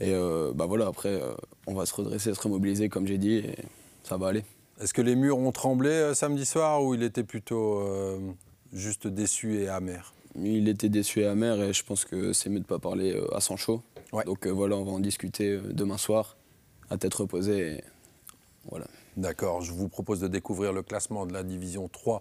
Et 0.01 0.13
bah 0.57 0.67
voilà, 0.67 0.89
après, 0.89 1.21
on 1.69 1.75
va 1.75 1.87
se 1.87 1.95
redresser, 1.95 2.35
se 2.35 2.41
remobiliser, 2.41 2.89
comme 2.89 3.07
j'ai 3.07 3.19
dit, 3.19 3.37
et 3.37 3.55
ça 4.03 4.17
va 4.17 4.27
aller. 4.27 4.43
Est-ce 4.81 4.93
que 4.93 5.01
les 5.01 5.15
murs 5.15 5.39
ont 5.39 5.53
tremblé 5.53 6.13
samedi 6.15 6.45
soir 6.45 6.83
ou 6.83 6.95
il 6.95 7.05
était 7.05 7.23
plutôt 7.23 7.89
juste 8.73 9.07
déçu 9.07 9.61
et 9.61 9.69
amer? 9.69 10.13
Il 10.35 10.69
était 10.69 10.89
déçu 10.89 11.21
et 11.21 11.27
amer, 11.27 11.63
et 11.63 11.73
je 11.73 11.85
pense 11.85 12.05
que 12.05 12.33
c'est 12.33 12.51
mieux 12.51 12.59
de 12.59 12.65
ne 12.65 12.69
pas 12.69 12.81
parler 12.81 13.17
à 13.33 13.41
sang 13.41 13.57
chaud. 13.57 13.81
Donc 14.27 14.49
voilà, 14.49 14.77
on 14.77 14.83
va 14.83 14.91
en 14.91 14.99
discuter 14.99 15.61
demain 15.71 15.99
soir 15.99 16.37
à 16.91 16.97
tête 16.97 17.15
reposée. 17.15 17.83
voilà. 18.71 18.87
D'accord, 19.17 19.63
je 19.63 19.71
vous 19.71 19.89
propose 19.89 20.19
de 20.19 20.27
découvrir 20.27 20.73
le 20.73 20.83
classement 20.83 21.25
de 21.25 21.33
la 21.33 21.45
division 21.45 21.87
3 21.87 22.21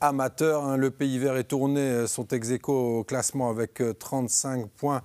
amateur. 0.00 0.64
Hein. 0.64 0.78
Le 0.78 0.90
Pays 0.90 1.18
Vert 1.18 1.36
et 1.36 1.44
Tourné 1.44 2.06
sont 2.06 2.26
ex 2.28 2.48
au 2.68 3.04
classement 3.04 3.50
avec 3.50 3.82
35 3.98 4.66
points. 4.70 5.02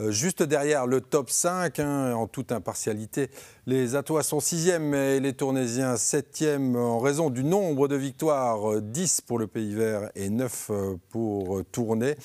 Euh, 0.00 0.10
juste 0.10 0.42
derrière 0.42 0.86
le 0.86 1.00
top 1.00 1.30
5, 1.30 1.78
hein, 1.78 2.12
en 2.14 2.26
toute 2.26 2.52
impartialité, 2.52 3.30
les 3.66 3.96
Atois 3.96 4.22
sont 4.22 4.38
6e 4.38 4.94
et 4.94 5.20
les 5.20 5.32
Tournésiens 5.32 5.94
7e 5.94 6.76
en 6.76 6.98
raison 6.98 7.30
du 7.30 7.42
nombre 7.42 7.88
de 7.88 7.96
victoires, 7.96 8.82
10 8.82 9.22
pour 9.22 9.38
le 9.38 9.46
Pays 9.46 9.74
Vert 9.74 10.10
et 10.14 10.28
9 10.28 10.70
euh, 10.70 10.96
pour 11.08 11.64
Tourné. 11.72 12.16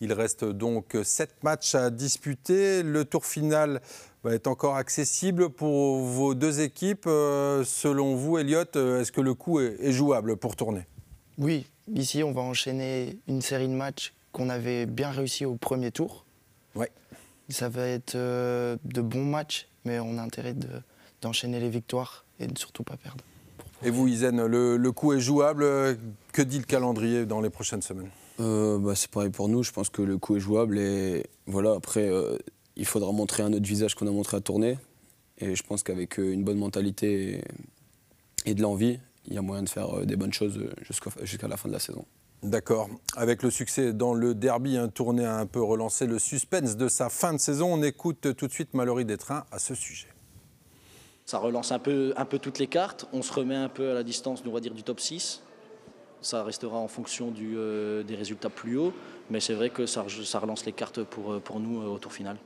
Il 0.00 0.12
reste 0.12 0.44
donc 0.44 0.96
7 1.00 1.44
matchs 1.44 1.76
à 1.76 1.90
disputer. 1.90 2.82
Le 2.82 3.04
tour 3.04 3.24
final 3.24 3.80
va 4.22 4.34
être 4.34 4.46
encore 4.46 4.76
accessible 4.76 5.50
pour 5.50 6.00
vos 6.00 6.34
deux 6.34 6.60
équipes. 6.60 7.06
Euh, 7.06 7.64
selon 7.64 8.14
vous, 8.16 8.38
Elliot, 8.38 8.62
est-ce 8.62 9.12
que 9.12 9.20
le 9.20 9.34
coup 9.34 9.60
est 9.60 9.92
jouable 9.92 10.36
pour 10.36 10.56
Tourné 10.56 10.86
Oui, 11.38 11.66
ici 11.94 12.22
on 12.22 12.32
va 12.32 12.42
enchaîner 12.42 13.18
une 13.28 13.40
série 13.40 13.68
de 13.68 13.74
matchs 13.74 14.12
qu'on 14.32 14.48
avait 14.48 14.86
bien 14.86 15.10
réussi 15.10 15.44
au 15.44 15.56
premier 15.56 15.90
tour. 15.90 16.24
Ouais. 16.74 16.90
Ça 17.48 17.68
va 17.68 17.86
être 17.86 18.14
euh, 18.14 18.76
de 18.84 19.00
bons 19.00 19.24
matchs, 19.24 19.68
mais 19.84 19.98
on 19.98 20.18
a 20.18 20.22
intérêt 20.22 20.54
d'enchaîner 21.20 21.58
les 21.58 21.70
victoires 21.70 22.24
et 22.38 22.46
de 22.46 22.56
surtout 22.56 22.84
pas 22.84 22.96
perdre. 22.96 23.24
Et 23.82 23.90
vous, 23.90 24.06
Isen, 24.08 24.44
le, 24.46 24.92
coup 24.92 25.14
est 25.14 25.20
jouable? 25.20 25.64
Que 26.32 26.42
dit 26.42 26.58
le 26.58 26.64
calendrier 26.64 27.24
dans 27.24 27.40
les 27.40 27.50
prochaines 27.50 27.82
semaines? 27.82 28.10
Euh, 28.38 28.78
bah, 28.78 28.94
C'est 28.94 29.10
pareil 29.10 29.30
pour 29.30 29.48
nous. 29.48 29.62
Je 29.62 29.72
pense 29.72 29.88
que 29.88 30.02
le 30.02 30.18
coup 30.18 30.36
est 30.36 30.40
jouable. 30.40 30.78
Et 30.78 31.26
voilà, 31.46 31.72
après, 31.72 32.06
euh, 32.08 32.36
il 32.76 32.86
faudra 32.86 33.12
montrer 33.12 33.42
un 33.42 33.52
autre 33.52 33.66
visage 33.66 33.94
qu'on 33.94 34.06
a 34.06 34.10
montré 34.10 34.36
à 34.36 34.40
tourner. 34.40 34.78
Et 35.38 35.54
je 35.54 35.62
pense 35.62 35.82
qu'avec 35.82 36.18
une 36.18 36.44
bonne 36.44 36.58
mentalité 36.58 37.42
et, 38.46 38.54
de 38.54 38.62
l'envie, 38.62 38.98
il 39.26 39.34
y 39.34 39.38
a 39.38 39.42
moyen 39.42 39.62
de 39.62 39.68
faire 39.68 40.04
des 40.06 40.16
bonnes 40.16 40.32
choses 40.32 40.60
jusqu'à 41.22 41.48
la 41.48 41.56
fin 41.56 41.68
de 41.68 41.74
la 41.74 41.80
saison. 41.80 42.04
D'accord. 42.42 42.88
Avec 43.16 43.42
le 43.42 43.50
succès 43.50 43.92
dans 43.92 44.14
le 44.14 44.34
derby, 44.34 44.78
un 44.78 44.88
tournée 44.88 45.26
a 45.26 45.36
un 45.36 45.46
peu 45.46 45.62
relancé 45.62 46.06
le 46.06 46.18
suspense 46.18 46.76
de 46.76 46.88
sa 46.88 47.10
fin 47.10 47.34
de 47.34 47.38
saison. 47.38 47.74
On 47.74 47.82
écoute 47.82 48.34
tout 48.34 48.46
de 48.46 48.52
suite 48.52 48.72
Mallory 48.72 49.04
Détrain 49.04 49.44
à 49.52 49.58
ce 49.58 49.74
sujet. 49.74 50.08
Ça 51.26 51.38
relance 51.38 51.70
un 51.70 51.78
peu, 51.78 52.14
un 52.16 52.24
peu 52.24 52.38
toutes 52.38 52.58
les 52.58 52.66
cartes. 52.66 53.06
On 53.12 53.20
se 53.20 53.32
remet 53.32 53.54
un 53.54 53.68
peu 53.68 53.90
à 53.90 53.94
la 53.94 54.02
distance, 54.02 54.42
on 54.46 54.50
va 54.50 54.60
dire, 54.60 54.74
du 54.74 54.82
top 54.82 55.00
6. 55.00 55.42
Ça 56.22 56.42
restera 56.42 56.78
en 56.78 56.88
fonction 56.88 57.30
du, 57.30 57.56
euh, 57.56 58.02
des 58.02 58.14
résultats 58.14 58.50
plus 58.50 58.78
hauts. 58.78 58.92
Mais 59.28 59.40
c'est 59.40 59.54
vrai 59.54 59.68
que 59.68 59.84
ça, 59.84 60.06
ça, 60.24 60.38
relance 60.38 60.64
les 60.64 60.72
cartes 60.72 61.02
pour, 61.04 61.34
euh, 61.34 61.40
pour 61.40 61.60
nous 61.60 61.82
euh, 61.82 61.86
au 61.88 61.98
tour 61.98 62.12
final. 62.12 62.38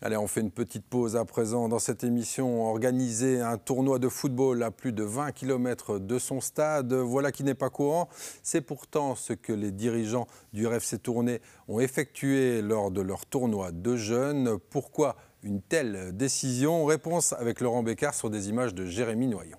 Allez, 0.00 0.16
on 0.16 0.28
fait 0.28 0.42
une 0.42 0.52
petite 0.52 0.86
pause 0.86 1.16
à 1.16 1.24
présent 1.24 1.68
dans 1.68 1.80
cette 1.80 2.04
émission. 2.04 2.64
Organiser 2.70 3.40
un 3.40 3.58
tournoi 3.58 3.98
de 3.98 4.08
football 4.08 4.62
à 4.62 4.70
plus 4.70 4.92
de 4.92 5.02
20 5.02 5.32
km 5.32 5.98
de 5.98 6.20
son 6.20 6.40
stade, 6.40 6.92
voilà 6.92 7.32
qui 7.32 7.42
n'est 7.42 7.54
pas 7.54 7.68
courant. 7.68 8.08
C'est 8.44 8.60
pourtant 8.60 9.16
ce 9.16 9.32
que 9.32 9.52
les 9.52 9.72
dirigeants 9.72 10.28
du 10.52 10.68
RFC 10.68 11.00
Tournai 11.00 11.40
ont 11.66 11.80
effectué 11.80 12.62
lors 12.62 12.92
de 12.92 13.00
leur 13.00 13.26
tournoi 13.26 13.72
de 13.72 13.96
jeunes. 13.96 14.58
Pourquoi 14.70 15.16
une 15.42 15.60
telle 15.60 16.16
décision? 16.16 16.84
Réponse 16.84 17.32
avec 17.32 17.60
Laurent 17.60 17.82
Bécard 17.82 18.14
sur 18.14 18.30
des 18.30 18.50
images 18.50 18.74
de 18.74 18.86
Jérémy 18.86 19.26
Noyon. 19.26 19.58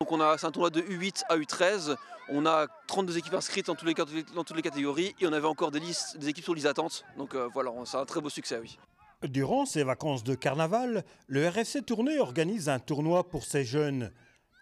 Donc 0.00 0.12
on 0.12 0.20
a 0.20 0.36
un 0.40 0.50
tournoi 0.52 0.70
de 0.70 0.80
U8 0.80 1.24
à 1.28 1.36
U13. 1.36 1.96
On 2.28 2.46
a 2.46 2.68
32 2.86 3.18
équipes 3.18 3.34
inscrites 3.34 3.66
dans, 3.66 3.74
tous 3.74 3.84
les, 3.84 3.94
dans 3.94 4.44
toutes 4.44 4.54
les 4.54 4.62
catégories 4.62 5.12
et 5.20 5.26
on 5.26 5.32
avait 5.32 5.48
encore 5.48 5.72
des, 5.72 5.80
listes, 5.80 6.16
des 6.18 6.28
équipes 6.28 6.44
sur 6.44 6.54
liste 6.54 6.68
d'attente. 6.68 7.04
Donc 7.16 7.34
euh, 7.34 7.48
voilà, 7.52 7.72
c'est 7.84 7.96
un 7.96 8.04
très 8.04 8.20
beau 8.20 8.30
succès, 8.30 8.60
oui. 8.62 8.78
Durant 9.24 9.66
ces 9.66 9.82
vacances 9.82 10.22
de 10.22 10.36
carnaval, 10.36 11.02
le 11.26 11.48
RFC 11.48 11.82
Tournée 11.82 12.20
organise 12.20 12.68
un 12.68 12.78
tournoi 12.78 13.28
pour 13.28 13.42
ses 13.42 13.64
jeunes. 13.64 14.12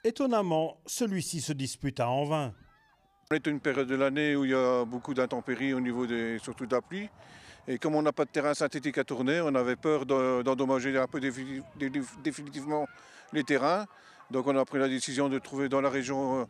Étonnamment, 0.04 0.80
celui-ci 0.86 1.42
se 1.42 1.52
dispute 1.52 2.00
à 2.00 2.08
Anvin. 2.08 2.54
On 3.30 3.34
est 3.34 3.46
une 3.46 3.60
période 3.60 3.88
de 3.88 3.94
l'année 3.94 4.36
où 4.36 4.46
il 4.46 4.52
y 4.52 4.54
a 4.54 4.86
beaucoup 4.86 5.12
d'intempéries 5.12 5.74
au 5.74 5.80
niveau 5.80 6.06
des, 6.06 6.38
surtout 6.38 6.64
de 6.64 6.74
la 6.74 6.80
pluie. 6.80 7.10
Et 7.68 7.76
comme 7.76 7.94
on 7.94 8.00
n'a 8.00 8.12
pas 8.12 8.24
de 8.24 8.30
terrain 8.30 8.54
synthétique 8.54 8.96
à 8.96 9.04
tourner, 9.04 9.42
on 9.42 9.54
avait 9.54 9.76
peur 9.76 10.06
d'endommager 10.06 10.96
un 10.96 11.06
peu 11.06 11.20
définitivement 11.20 12.86
les 13.34 13.44
terrains. 13.44 13.84
Donc 14.30 14.46
on 14.46 14.56
a 14.56 14.64
pris 14.64 14.78
la 14.78 14.88
décision 14.88 15.28
de 15.28 15.38
trouver 15.38 15.68
dans 15.68 15.80
la 15.80 15.88
région 15.88 16.40
euh, 16.40 16.44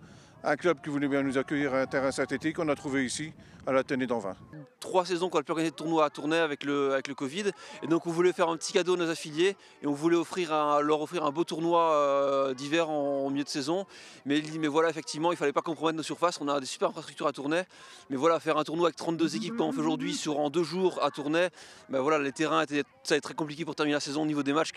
un 0.45 0.57
club 0.57 0.79
qui 0.83 0.89
voulait 0.89 1.09
bien 1.09 1.23
nous 1.23 1.37
accueillir 1.37 1.75
à 1.75 1.83
un 1.83 1.87
terrain 1.87 2.11
synthétique. 2.11 2.59
On 2.59 2.69
a 2.69 2.75
trouvé 2.75 3.05
ici, 3.05 3.33
à 3.67 3.73
la 3.73 3.83
Ténée 3.83 4.07
d'Anvin. 4.07 4.37
Trois 4.79 5.05
saisons 5.05 5.29
qu'on 5.29 5.39
a 5.39 5.43
pu 5.43 5.51
organiser 5.51 5.73
de 5.73 5.77
tournois 5.77 6.05
à 6.05 6.11
tourner 6.11 6.37
avec 6.37 6.63
le, 6.63 6.93
avec 6.93 7.09
le 7.09 7.15
Covid. 7.15 7.51
Et 7.83 7.87
donc 7.89 8.07
on 8.07 8.11
voulait 8.11 8.33
faire 8.33 8.49
un 8.49 8.57
petit 8.57 8.73
cadeau 8.73 8.95
à 8.95 8.97
nos 8.97 9.11
affiliés 9.11 9.57
et 9.83 9.87
on 9.87 9.93
voulait 9.93 10.17
leur 10.17 11.01
offrir 11.01 11.25
un 11.25 11.31
beau 11.33 11.45
tournoi 11.45 11.93
euh, 11.93 12.55
d'hiver 12.55 12.89
en, 12.89 13.29
milieu 13.31 13.43
de 13.43 13.49
saison. 13.49 13.87
Mais 14.25 14.43
mais 14.61 14.69
voilà 14.69 14.89
effectivement 14.89 15.33
il 15.33 15.35
ne 15.35 15.39
fallait 15.39 15.53
pas 15.53 15.63
compromettre 15.63 15.97
nos 15.97 16.05
surfaces. 16.05 16.39
On 16.41 16.49
a 16.49 16.61
des 16.61 16.67
super 16.67 16.91
infrastructures 16.91 17.27
à 17.27 17.33
tourner. 17.33 17.63
Mais 18.11 18.17
voilà 18.17 18.39
faire 18.39 18.59
un 18.59 18.65
tournoi 18.65 18.89
avec 18.89 18.97
32 18.97 19.37
équipes 19.37 19.57
comme 19.57 19.67
on 19.67 19.73
fait 19.73 19.81
aujourd'hui 19.81 20.15
sur 20.15 20.39
en 20.39 20.51
deux 20.51 20.63
jours 20.63 21.03
à 21.03 21.11
tourner. 21.11 21.49
Ben 21.89 22.01
voilà 22.01 22.19
les 22.19 22.33
terrains 22.33 22.63
étaient 22.63 22.85
ça 23.03 23.21
très 23.21 23.35
compliqué 23.35 23.65
pour 23.65 23.75
terminer 23.75 23.95
la 23.95 24.01
saison 24.01 24.23
au 24.23 24.27
niveau 24.27 24.45
des 24.45 24.53
matchs. 24.53 24.71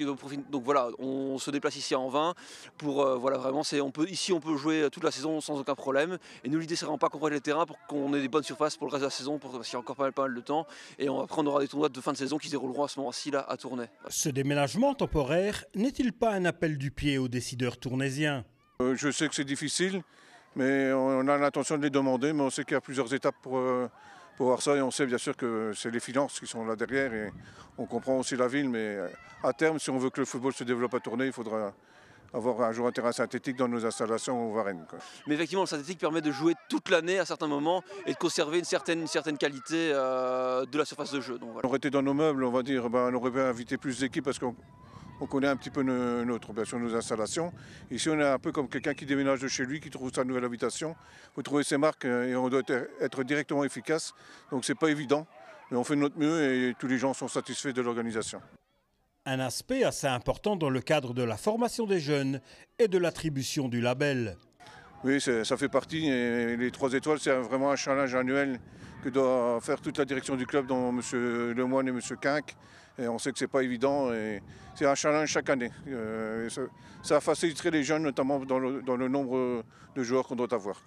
Donc 0.50 0.63
voilà 0.63 0.89
on 0.98 1.38
se 1.38 1.51
déplace 1.51 1.75
ici 1.75 1.93
à 1.93 2.00
Anvin 2.00 2.34
pour 2.77 3.03
euh, 3.03 3.15
voilà 3.17 3.38
vraiment 3.38 3.63
c'est 3.63 3.81
on 3.81 3.91
peut 3.91 4.10
ici 4.10 4.34
on 4.34 4.39
peut 4.39 4.58
jouer 4.58 4.88
toute 4.91 5.03
la 5.03 5.12
saison 5.12 5.39
sans 5.39 5.60
aucun 5.60 5.75
problème. 5.75 6.17
Et 6.43 6.50
nous 6.50 6.58
l'idée 6.58 6.75
c'est 6.75 6.86
vraiment 6.86 6.98
pas 6.98 7.10
compromettre 7.10 7.36
les 7.36 7.41
terrains 7.41 7.67
pour 7.67 7.77
qu'on 7.88 8.13
ait 8.13 8.22
des 8.22 8.27
bonnes 8.27 8.43
surfaces 8.43 8.78
pour 8.79 8.88
le 8.88 8.91
reste 8.93 9.01
de 9.01 9.07
la 9.07 9.12
saison, 9.12 9.38
pour, 9.38 9.51
parce 9.51 9.67
qu'il 9.67 9.74
y 9.74 9.75
a 9.75 9.79
encore 9.79 9.95
pas 9.95 10.09
mal, 10.17 10.33
de 10.33 10.41
temps. 10.41 10.65
Et 10.98 11.07
après, 11.07 11.41
on 11.41 11.45
aura 11.45 11.59
des 11.59 11.67
tournois 11.67 11.89
de 11.89 12.01
fin 12.01 12.13
de 12.13 12.17
saison 12.17 12.38
qui 12.38 12.48
se 12.48 12.51
dérouleront 12.51 12.86
à 12.86 12.88
ce 12.88 12.98
moment-ci 13.00 13.29
là 13.29 13.45
à 13.48 13.57
Tournai. 13.57 13.86
Ce 14.07 14.29
déménagement 14.29 14.95
temporaire 14.95 15.65
n'est-il 15.75 16.13
pas 16.13 16.31
un 16.31 16.45
appel 16.45 16.77
du 16.77 16.89
pied 16.89 17.17
aux 17.17 17.27
décideurs 17.27 17.77
tournaisiens? 17.77 18.45
Euh, 18.81 18.95
Je 18.95 19.12
sais 19.12 19.27
que 19.27 19.36
c'est 19.36 19.43
difficile, 19.43 20.01
mais 20.55 20.91
on 20.93 21.27
a 21.27 21.38
l'intention 21.38 21.77
de 21.77 21.83
les 21.83 21.89
demander, 21.89 22.31
mais 22.33 22.41
on 22.43 22.50
sait 22.50 22.63
qu'il 22.63 22.74
y 22.74 22.77
a 22.77 22.81
plusieurs 22.81 23.13
étapes 23.13 23.36
pour, 23.41 23.57
euh, 23.57 23.88
pour 24.38 24.48
voir 24.48 24.62
ça. 24.62 24.75
Et 24.75 24.81
on 24.81 24.91
sait 24.91 25.05
bien 25.05 25.17
sûr 25.17 25.36
que 25.36 25.74
c'est 25.75 25.91
les 25.91 26.00
finances 26.00 26.39
qui 26.39 26.48
sont 26.48 26.65
là 26.65 26.75
derrière. 26.77 27.13
Et 27.13 27.29
on 27.77 27.86
comprend 27.86 28.17
aussi 28.17 28.38
la 28.38 28.48
ville, 28.48 28.69
mais 28.69 28.79
euh, 28.79 29.07
à 29.43 29.51
terme, 29.51 29.77
si 29.79 29.89
on 29.89 29.98
veut 29.98 30.09
que 30.09 30.21
le 30.21 30.25
football 30.25 30.53
se 30.53 30.63
développe 30.63 30.93
à 30.93 31.00
Tournai, 31.01 31.27
il 31.27 31.33
faudra 31.33 31.74
avoir 32.33 32.62
un 32.62 32.71
jour 32.71 32.88
un 32.88 32.91
terrain 32.91 33.12
synthétique 33.12 33.55
dans 33.55 33.67
nos 33.67 33.86
installations 33.86 34.50
au 34.50 34.53
Varennes. 34.53 34.86
Mais 35.27 35.36
effectivement, 35.36 35.63
le 35.63 35.67
synthétique 35.67 36.00
permet 36.00 36.21
de 36.21 36.31
jouer 36.31 36.53
toute 36.69 36.89
l'année 36.89 37.19
à 37.19 37.25
certains 37.25 37.48
moments 37.48 37.83
et 38.05 38.13
de 38.13 38.17
conserver 38.17 38.59
une 38.59 38.65
certaine, 38.65 39.01
une 39.01 39.07
certaine 39.07 39.38
qualité 39.38 39.91
euh, 39.93 40.65
de 40.65 40.77
la 40.77 40.86
surface 40.86 41.12
de 41.12 41.21
jeu. 41.21 41.38
Donc, 41.39 41.50
On 41.63 41.67
aurait 41.67 41.77
été 41.77 41.89
dans 41.89 42.01
nos 42.01 42.13
meubles, 42.13 42.43
on 42.43 42.51
va 42.51 42.63
dire, 42.63 42.89
ben, 42.89 43.09
on 43.12 43.15
aurait 43.15 43.31
pu 43.31 43.39
inviter 43.39 43.77
plus 43.77 44.00
d'équipes 44.00 44.25
parce 44.25 44.39
qu'on 44.39 44.55
connaît 45.27 45.48
un 45.48 45.55
petit 45.55 45.69
peu 45.69 45.81
notre, 45.81 46.53
bien 46.53 46.65
sûr, 46.65 46.79
nos 46.79 46.95
installations. 46.95 47.51
Ici, 47.91 48.09
on 48.09 48.19
est 48.19 48.27
un 48.27 48.39
peu 48.39 48.51
comme 48.51 48.69
quelqu'un 48.69 48.93
qui 48.93 49.05
déménage 49.05 49.41
de 49.41 49.48
chez 49.48 49.65
lui, 49.65 49.79
qui 49.79 49.89
trouve 49.89 50.12
sa 50.13 50.24
nouvelle 50.24 50.45
habitation. 50.45 50.95
Il 51.31 51.36
faut 51.36 51.41
trouver 51.41 51.63
ses 51.63 51.77
marques 51.77 52.05
euh, 52.05 52.27
et 52.27 52.36
on 52.36 52.50
doit 52.50 52.62
être 53.01 53.24
directement 53.24 53.63
efficace. 53.63 54.13
Donc, 54.51 54.65
c'est 54.65 54.75
pas 54.75 54.89
évident. 54.89 55.25
Mais 55.71 55.77
on 55.77 55.83
fait 55.83 55.95
de 55.95 56.01
notre 56.01 56.17
mieux 56.17 56.43
et 56.43 56.75
tous 56.79 56.88
les 56.88 56.98
gens 56.98 57.13
sont 57.13 57.27
satisfaits 57.27 57.69
de 57.69 57.81
l'organisation 57.81 58.41
un 59.25 59.39
aspect 59.39 59.83
assez 59.83 60.07
important 60.07 60.55
dans 60.55 60.69
le 60.69 60.81
cadre 60.81 61.13
de 61.13 61.23
la 61.23 61.38
formation 61.38 61.85
des 61.85 61.99
jeunes 61.99 62.41
et 62.79 62.88
de 62.88 62.97
l'attribution 62.97 63.67
du 63.67 63.81
label. 63.81 64.38
Oui, 65.03 65.21
ça 65.21 65.55
fait 65.55 65.69
partie. 65.69 66.09
Les 66.09 66.71
trois 66.71 66.93
étoiles, 66.93 67.19
c'est 67.19 67.33
vraiment 67.35 67.71
un 67.71 67.75
challenge 67.75 68.13
annuel 68.15 68.59
que 69.03 69.09
doit 69.09 69.59
faire 69.61 69.79
toute 69.79 69.97
la 69.97 70.05
direction 70.05 70.35
du 70.35 70.45
club, 70.45 70.67
dont 70.67 70.89
M. 70.89 71.01
Lemoine 71.55 71.88
et 71.88 71.91
M. 71.91 72.01
Quinck. 72.19 72.55
Et 72.97 73.07
on 73.07 73.17
sait 73.17 73.31
que 73.31 73.39
ce 73.39 73.45
n'est 73.45 73.49
pas 73.49 73.63
évident. 73.63 74.11
C'est 74.75 74.85
un 74.85 74.95
challenge 74.95 75.29
chaque 75.29 75.49
année. 75.49 75.71
Euh, 75.88 76.49
ça, 76.49 76.61
ça 77.01 77.21
faciliterait 77.21 77.71
les 77.71 77.83
jeunes, 77.83 78.03
notamment 78.03 78.39
dans 78.39 78.59
le 78.59 79.07
nombre 79.07 79.63
de 79.95 80.03
joueurs 80.03 80.27
qu'on 80.27 80.35
doit 80.35 80.53
avoir. 80.53 80.81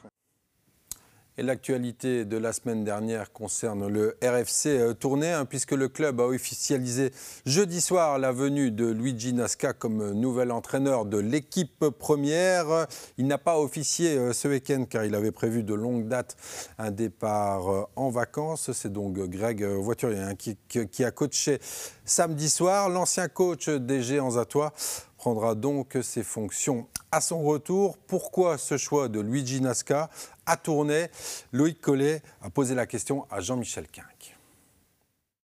L'actualité 1.42 2.24
de 2.24 2.36
la 2.36 2.52
semaine 2.52 2.84
dernière 2.84 3.32
concerne 3.32 3.88
le 3.88 4.16
RFC 4.22 4.66
euh, 4.66 4.94
Tournai, 4.94 5.32
hein, 5.32 5.44
puisque 5.44 5.72
le 5.72 5.88
club 5.88 6.20
a 6.20 6.26
officialisé 6.26 7.10
jeudi 7.46 7.80
soir 7.80 8.20
la 8.20 8.30
venue 8.30 8.70
de 8.70 8.86
Luigi 8.86 9.32
Nasca 9.32 9.72
comme 9.72 10.12
nouvel 10.12 10.52
entraîneur 10.52 11.04
de 11.04 11.18
l'équipe 11.18 11.88
première. 11.98 12.86
Il 13.18 13.26
n'a 13.26 13.38
pas 13.38 13.58
officié 13.58 14.16
euh, 14.16 14.32
ce 14.32 14.46
week-end 14.46 14.84
car 14.88 15.04
il 15.04 15.16
avait 15.16 15.32
prévu 15.32 15.64
de 15.64 15.74
longue 15.74 16.06
date 16.06 16.36
un 16.78 16.92
départ 16.92 17.68
euh, 17.68 17.82
en 17.96 18.10
vacances. 18.10 18.70
C'est 18.70 18.92
donc 18.92 19.18
Greg 19.18 19.64
Voiturier 19.64 20.20
hein, 20.20 20.36
qui, 20.36 20.56
qui, 20.68 21.04
a 21.04 21.10
coaché 21.10 21.58
samedi 22.04 22.48
soir. 22.48 22.88
L'ancien 22.88 23.26
coach 23.26 23.68
des 23.68 24.00
Géants 24.00 24.36
à 24.36 24.44
toi 24.44 24.72
prendra 25.18 25.56
donc 25.56 25.98
ses 26.02 26.22
fonctions 26.22 26.86
à 27.12 27.20
son 27.20 27.42
retour. 27.42 27.98
Pourquoi 27.98 28.56
ce 28.56 28.78
choix 28.78 29.08
de 29.08 29.20
Luigi 29.20 29.60
Nasca 29.60 30.08
a 30.46 30.56
tourné 30.56 31.08
Loïc 31.52 31.78
Collet 31.80 32.22
a 32.40 32.48
posé 32.48 32.74
la 32.74 32.86
question 32.86 33.26
à 33.30 33.40
Jean-Michel 33.40 33.86
Quinck. 33.88 34.36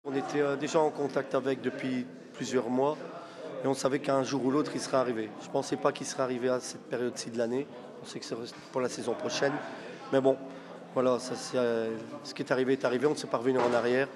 On 0.05 0.15
était 0.15 0.39
euh, 0.39 0.55
déjà 0.55 0.79
en 0.79 0.89
contact 0.89 1.35
avec 1.35 1.61
depuis 1.61 2.07
plusieurs 2.33 2.69
mois 2.69 2.97
et 3.63 3.67
on 3.67 3.73
savait 3.73 3.99
qu'un 3.99 4.23
jour 4.23 4.45
ou 4.45 4.51
l'autre 4.51 4.71
il 4.75 4.79
serait 4.79 4.97
arrivé. 4.97 5.29
Je 5.41 5.47
ne 5.47 5.51
pensais 5.51 5.75
pas 5.75 5.91
qu'il 5.91 6.07
serait 6.07 6.23
arrivé 6.23 6.47
à 6.47 6.61
cette 6.61 6.83
période-ci 6.83 7.31
de 7.31 7.37
l'année. 7.37 7.67
On 8.01 8.05
sait 8.05 8.19
que 8.19 8.25
c'est 8.25 8.35
pour 8.71 8.79
la 8.79 8.87
saison 8.87 9.13
prochaine. 9.13 9.53
Mais 10.13 10.21
bon, 10.21 10.37
voilà, 10.93 11.17
euh, 11.55 11.97
ce 12.23 12.33
qui 12.33 12.41
est 12.41 12.51
arrivé 12.51 12.73
est 12.73 12.85
arrivé. 12.85 13.07
On 13.07 13.11
ne 13.11 13.15
s'est 13.15 13.27
pas 13.27 13.37
revenu 13.37 13.59
en 13.59 13.73
arrière. 13.73 14.07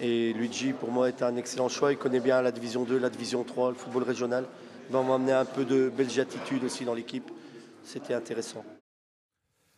Et 0.00 0.34
Luigi, 0.34 0.74
pour 0.74 0.90
moi, 0.90 1.08
est 1.08 1.22
un 1.22 1.36
excellent 1.36 1.68
choix. 1.68 1.92
Il 1.92 1.98
connaît 1.98 2.20
bien 2.20 2.42
la 2.42 2.52
division 2.52 2.84
2, 2.84 2.98
la 2.98 3.08
division 3.08 3.42
3, 3.42 3.70
le 3.70 3.74
football 3.76 4.02
régional. 4.02 4.44
Il 4.90 4.94
va 4.94 5.04
m'amener 5.04 5.30
un 5.30 5.44
peu 5.44 5.64
de 5.64 5.88
belge 5.88 6.18
attitude 6.18 6.64
aussi 6.64 6.84
dans 6.84 6.94
l'équipe. 6.94 7.30
C'était 7.84 8.12
intéressant. 8.12 8.64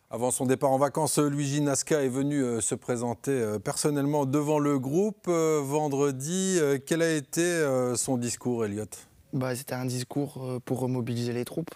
Avant 0.08 0.30
son 0.30 0.46
départ 0.46 0.70
en 0.70 0.78
vacances, 0.78 1.18
Luigi 1.18 1.60
Nasca 1.60 2.02
est 2.02 2.08
venu 2.08 2.42
euh, 2.42 2.62
se 2.62 2.74
présenter 2.74 3.30
euh, 3.30 3.58
personnellement 3.58 4.24
devant 4.24 4.58
le 4.58 4.78
groupe 4.78 5.26
euh, 5.28 5.60
vendredi. 5.62 6.58
Quel 6.86 7.02
a 7.02 7.12
été 7.12 7.62
son 7.94 8.16
discours, 8.16 8.64
Elliot 8.64 8.86
bah, 9.34 9.54
C'était 9.54 9.74
un 9.74 9.84
discours 9.84 10.62
pour 10.64 10.80
remobiliser 10.80 11.34
les 11.34 11.44
troupes 11.44 11.74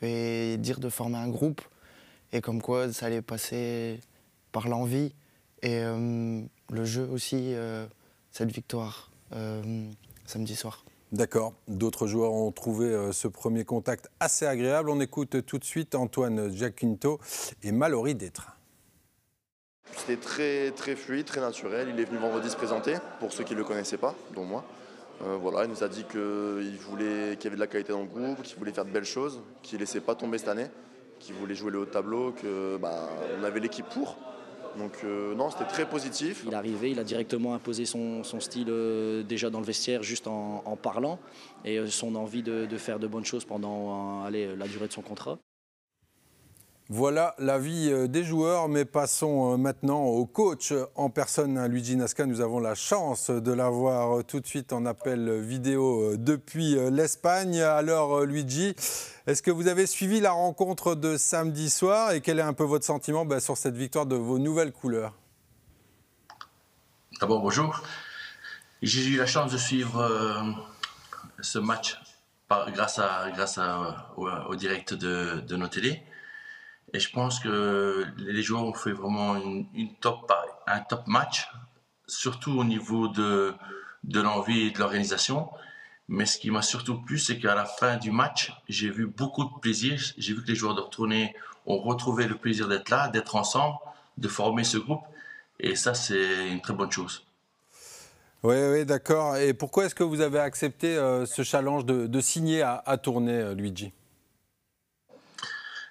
et 0.00 0.56
dire 0.56 0.80
de 0.80 0.88
former 0.88 1.18
un 1.18 1.28
groupe 1.28 1.60
et 2.32 2.40
comme 2.40 2.62
quoi 2.62 2.90
ça 2.94 3.06
allait 3.06 3.20
passer 3.20 4.00
par 4.52 4.68
l'envie 4.68 5.12
et 5.60 5.82
le 5.82 6.84
jeu 6.84 7.06
aussi, 7.12 7.54
cette 8.30 8.50
victoire 8.50 9.10
samedi 10.24 10.56
soir. 10.56 10.82
D'accord. 11.12 11.54
D'autres 11.66 12.06
joueurs 12.06 12.32
ont 12.32 12.52
trouvé 12.52 12.86
euh, 12.86 13.10
ce 13.10 13.26
premier 13.26 13.64
contact 13.64 14.08
assez 14.20 14.46
agréable. 14.46 14.90
On 14.90 15.00
écoute 15.00 15.44
tout 15.44 15.58
de 15.58 15.64
suite 15.64 15.96
Antoine 15.96 16.54
Giaquinto 16.54 17.18
et 17.64 17.72
Mallory 17.72 18.14
Détrain. 18.14 18.52
C'était 19.96 20.16
très, 20.16 20.70
très 20.70 20.94
fluide, 20.94 21.26
très 21.26 21.40
naturel. 21.40 21.88
Il 21.92 21.98
est 21.98 22.04
venu 22.04 22.18
vendredi 22.18 22.48
se 22.48 22.56
présenter, 22.56 22.94
pour 23.18 23.32
ceux 23.32 23.42
qui 23.42 23.54
ne 23.54 23.58
le 23.58 23.64
connaissaient 23.64 23.96
pas, 23.96 24.14
dont 24.36 24.44
moi. 24.44 24.64
Euh, 25.22 25.36
voilà, 25.36 25.64
il 25.64 25.70
nous 25.70 25.82
a 25.82 25.88
dit 25.88 26.04
qu'il 26.04 26.78
voulait 26.78 27.36
qu'il 27.36 27.44
y 27.44 27.46
avait 27.48 27.56
de 27.56 27.60
la 27.60 27.66
qualité 27.66 27.92
dans 27.92 28.02
le 28.02 28.06
groupe, 28.06 28.42
qu'il 28.42 28.56
voulait 28.56 28.72
faire 28.72 28.84
de 28.84 28.90
belles 28.90 29.04
choses, 29.04 29.40
qu'il 29.62 29.78
ne 29.78 29.80
laissait 29.80 30.00
pas 30.00 30.14
tomber 30.14 30.38
cette 30.38 30.48
année, 30.48 30.68
qu'il 31.18 31.34
voulait 31.34 31.56
jouer 31.56 31.72
le 31.72 31.80
haut 31.80 31.86
tableau, 31.86 32.32
qu'on 32.40 32.78
bah, 32.78 33.08
avait 33.44 33.60
l'équipe 33.60 33.86
pour. 33.88 34.16
Donc 34.78 34.98
euh, 35.04 35.34
non, 35.34 35.50
c'était 35.50 35.64
très 35.64 35.88
positif. 35.88 36.42
Il 36.46 36.52
est 36.52 36.56
arrivé, 36.56 36.90
il 36.90 36.98
a 36.98 37.04
directement 37.04 37.54
imposé 37.54 37.84
son, 37.84 38.22
style 38.40 38.68
euh, 38.70 39.22
déjà 39.22 39.50
dans 39.50 39.60
le 39.60 39.66
vestiaire, 39.66 40.02
juste 40.02 40.26
en, 40.26 40.76
parlant, 40.80 41.18
et 41.64 41.78
euh, 41.78 41.86
son 41.86 42.14
envie 42.14 42.42
de, 42.42 42.66
faire 42.76 42.98
de 42.98 43.06
bonnes 43.06 43.24
choses 43.24 43.44
pendant 43.44 44.28
la 44.28 44.66
durée 44.68 44.88
de 44.88 44.92
son 44.92 45.02
contrat. 45.02 45.38
Voilà 46.92 47.36
l'avis 47.38 47.88
euh, 47.88 48.08
des 48.08 48.24
joueurs, 48.24 48.68
mais 48.68 48.84
passons 48.84 49.52
euh, 49.52 49.56
maintenant 49.56 50.02
au 50.02 50.26
coach 50.26 50.74
en 50.96 51.08
personne. 51.08 51.56
Hein, 51.56 51.68
Luigi 51.68 51.94
Nasca, 51.94 52.26
nous 52.26 52.40
avons 52.40 52.58
la 52.58 52.74
chance 52.74 53.30
de 53.30 53.52
l'avoir 53.52 54.18
euh, 54.18 54.22
tout 54.24 54.40
de 54.40 54.46
suite 54.48 54.72
en 54.72 54.84
appel 54.84 55.40
vidéo 55.40 56.16
depuis 56.16 56.74
l'Espagne. 56.90 57.60
Alors 57.60 58.22
Luigi, 58.22 58.74
est-ce 59.28 59.40
que 59.40 59.52
vous 59.52 59.68
avez 59.68 59.86
suivi 59.86 60.18
la 60.18 60.32
rencontre 60.32 60.96
de 60.96 61.16
samedi 61.16 61.70
soir 61.70 62.10
et 62.10 62.20
quel 62.22 62.40
est 62.40 62.42
un 62.42 62.54
peu 62.54 62.64
votre 62.64 62.84
sentiment 62.84 63.24
bah, 63.24 63.38
sur 63.38 63.56
cette 63.56 63.76
victoire 63.76 64.06
de 64.06 64.16
vos 64.16 64.40
nouvelles 64.40 64.72
couleurs? 64.72 65.14
D'abord, 67.20 67.40
bonjour. 67.40 67.84
J'ai 68.82 69.04
eu 69.04 69.16
la 69.16 69.26
chance 69.26 69.52
de 69.52 69.58
suivre 69.58 70.10
ce 71.40 71.60
match 71.60 72.00
grâce, 72.48 72.98
au, 74.16 74.56
direct 74.56 74.92
de, 74.92 75.40
de 75.46 75.56
nos 75.56 75.68
télés. 75.68 76.02
Et 76.92 77.00
je 77.00 77.10
pense 77.10 77.38
que 77.38 78.04
les 78.18 78.42
joueurs 78.42 78.64
ont 78.64 78.74
fait 78.74 78.92
vraiment 78.92 79.36
une, 79.36 79.94
top, 80.00 80.32
un 80.66 80.80
top 80.80 81.06
match, 81.06 81.48
surtout 82.06 82.52
au 82.58 82.64
niveau 82.64 83.08
de, 83.08 83.54
de 84.04 84.20
l'envie 84.20 84.66
et 84.66 84.70
de 84.70 84.78
l'organisation. 84.78 85.48
Mais 86.08 86.26
ce 86.26 86.38
qui 86.38 86.50
m'a 86.50 86.62
surtout 86.62 87.00
plu, 87.00 87.18
c'est 87.18 87.38
qu'à 87.38 87.54
la 87.54 87.64
fin 87.64 87.96
du 87.96 88.10
match, 88.10 88.52
j'ai 88.68 88.90
vu 88.90 89.06
beaucoup 89.06 89.44
de 89.44 89.60
plaisir. 89.60 90.00
J'ai 90.18 90.34
vu 90.34 90.42
que 90.42 90.48
les 90.48 90.56
joueurs 90.56 90.74
de 90.74 90.80
retourner 90.80 91.36
ont 91.66 91.78
retrouvé 91.78 92.26
le 92.26 92.34
plaisir 92.36 92.66
d'être 92.66 92.88
là, 92.88 93.08
d'être 93.08 93.36
ensemble, 93.36 93.76
de 94.18 94.26
former 94.26 94.64
ce 94.64 94.78
groupe. 94.78 95.02
Et 95.60 95.76
ça, 95.76 95.94
c'est 95.94 96.48
une 96.48 96.60
très 96.60 96.72
bonne 96.72 96.90
chose. 96.90 97.24
Oui, 98.42 98.56
oui, 98.72 98.84
d'accord. 98.84 99.36
Et 99.36 99.54
pourquoi 99.54 99.84
est-ce 99.84 99.94
que 99.94 100.02
vous 100.02 100.20
avez 100.22 100.40
accepté 100.40 100.96
euh, 100.96 101.26
ce 101.26 101.42
challenge 101.42 101.84
de, 101.84 102.06
de 102.06 102.20
signer 102.20 102.62
à, 102.62 102.82
à 102.86 102.96
tourner, 102.96 103.34
euh, 103.34 103.54
Luigi? 103.54 103.92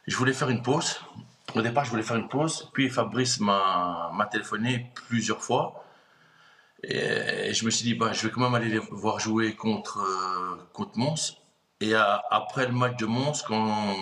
Je 0.08 0.16
voulais 0.16 0.34
faire 0.34 0.50
une 0.50 0.62
pause. 0.62 1.00
Au 1.56 1.62
départ, 1.62 1.86
je 1.86 1.90
voulais 1.90 2.04
faire 2.04 2.18
une 2.18 2.28
pause. 2.28 2.70
Puis 2.74 2.90
Fabrice 2.90 3.40
m'a 3.40 4.30
téléphoné 4.32 4.92
plusieurs 5.08 5.42
fois. 5.42 5.84
Et 6.84 7.54
je 7.54 7.66
me 7.66 7.70
suis 7.70 7.84
dit, 7.84 7.94
bah, 7.94 8.14
je 8.14 8.26
vais 8.26 8.32
quand 8.32 8.42
même 8.42 8.56
aller 8.56 8.70
les 8.70 8.80
voir 8.80 9.20
jouer 9.20 9.56
contre, 9.56 10.00
euh, 10.00 10.64
contre 10.74 10.98
Mons. 10.98 11.38
Et 11.82 11.94
après 11.96 12.68
le 12.68 12.74
match 12.74 12.98
de 12.98 13.06
Mons, 13.06 13.44
quand, 13.48 13.96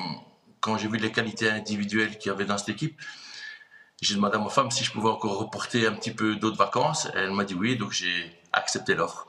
quand 0.60 0.77
j'ai 0.77 0.88
vu 0.88 0.98
les 0.98 1.12
qualités 1.12 1.50
individuelles 1.50 2.18
qu'il 2.18 2.32
y 2.32 2.34
avait 2.34 2.46
dans 2.46 2.58
cette 2.58 2.70
équipe, 2.70 3.00
j'ai 4.01 4.16
demandé 4.16 4.36
à 4.36 4.39
ma 4.39 4.50
femme 4.50 4.70
si 4.70 4.84
je 4.84 4.92
pouvais 4.92 5.10
encore 5.10 5.39
reporter 5.39 5.88
un 5.88 5.94
petit 5.94 6.12
peu 6.12 6.36
d'autres 6.36 6.58
vacances. 6.58 7.08
Elle 7.16 7.32
m'a 7.32 7.46
dit 7.46 7.56
oui, 7.56 7.77
donc 7.77 7.92
j'ai 7.92 8.39
accepté 8.54 8.94
l'offre. 8.96 9.26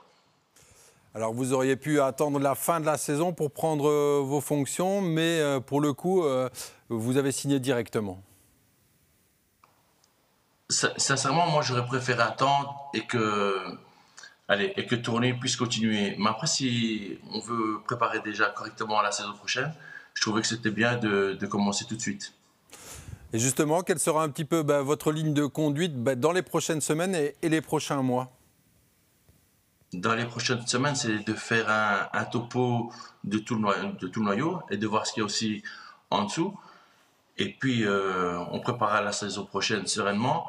Alors 1.14 1.32
vous 1.32 1.52
auriez 1.52 1.76
pu 1.76 2.00
attendre 2.00 2.38
la 2.38 2.54
fin 2.54 2.80
de 2.80 2.86
la 2.86 2.98
saison 2.98 3.32
pour 3.32 3.50
prendre 3.50 3.88
euh, 3.88 4.20
vos 4.22 4.40
fonctions, 4.40 5.00
mais 5.00 5.40
euh, 5.40 5.60
pour 5.60 5.80
le 5.80 5.92
coup, 5.92 6.22
euh, 6.22 6.48
vous 6.88 7.16
avez 7.16 7.32
signé 7.32 7.60
directement. 7.60 8.22
Sincèrement, 10.70 11.46
moi 11.48 11.62
j'aurais 11.62 11.86
préféré 11.86 12.20
attendre 12.20 12.90
et 12.92 13.06
que, 13.06 13.56
allez, 14.48 14.74
et 14.76 14.84
que 14.84 14.94
Tournée 14.94 15.32
puisse 15.32 15.56
continuer. 15.56 16.14
Mais 16.18 16.28
après, 16.28 16.46
si 16.46 17.18
on 17.32 17.40
veut 17.40 17.80
préparer 17.86 18.20
déjà 18.20 18.50
correctement 18.50 19.00
la 19.00 19.10
saison 19.10 19.32
prochaine, 19.32 19.72
je 20.12 20.20
trouvais 20.20 20.42
que 20.42 20.46
c'était 20.46 20.70
bien 20.70 20.98
de, 20.98 21.38
commencer 21.46 21.86
tout 21.86 21.96
de 21.96 22.02
suite. 22.02 22.34
Et 23.32 23.38
justement, 23.38 23.80
quelle 23.80 23.98
sera 23.98 24.22
un 24.22 24.28
petit 24.28 24.44
peu 24.44 24.62
bah, 24.62 24.82
votre 24.82 25.10
ligne 25.10 25.32
de 25.32 25.46
conduite 25.46 25.96
bah, 25.96 26.14
dans 26.16 26.32
les 26.32 26.42
prochaines 26.42 26.82
semaines 26.82 27.14
et 27.14 27.48
les 27.48 27.62
prochains 27.62 28.02
mois? 28.02 28.37
Dans 29.92 30.14
les 30.14 30.26
prochaines 30.26 30.66
semaines, 30.66 30.94
c'est 30.94 31.24
de 31.24 31.34
faire 31.34 31.68
un, 32.12 32.24
topo 32.24 32.92
de 33.24 33.38
tout, 33.38 33.54
le 33.54 34.20
noyau, 34.22 34.60
et 34.70 34.76
de 34.76 34.86
voir 34.86 35.06
ce 35.06 35.12
qu'il 35.12 35.20
y 35.20 35.22
a 35.22 35.26
aussi 35.26 35.62
en 36.10 36.24
dessous. 36.24 36.58
Et 37.38 37.52
puis, 37.52 37.84
euh, 37.84 38.38
on 38.50 38.60
préparera 38.60 39.00
la 39.00 39.12
saison 39.12 39.44
prochaine 39.44 39.86
sereinement 39.86 40.48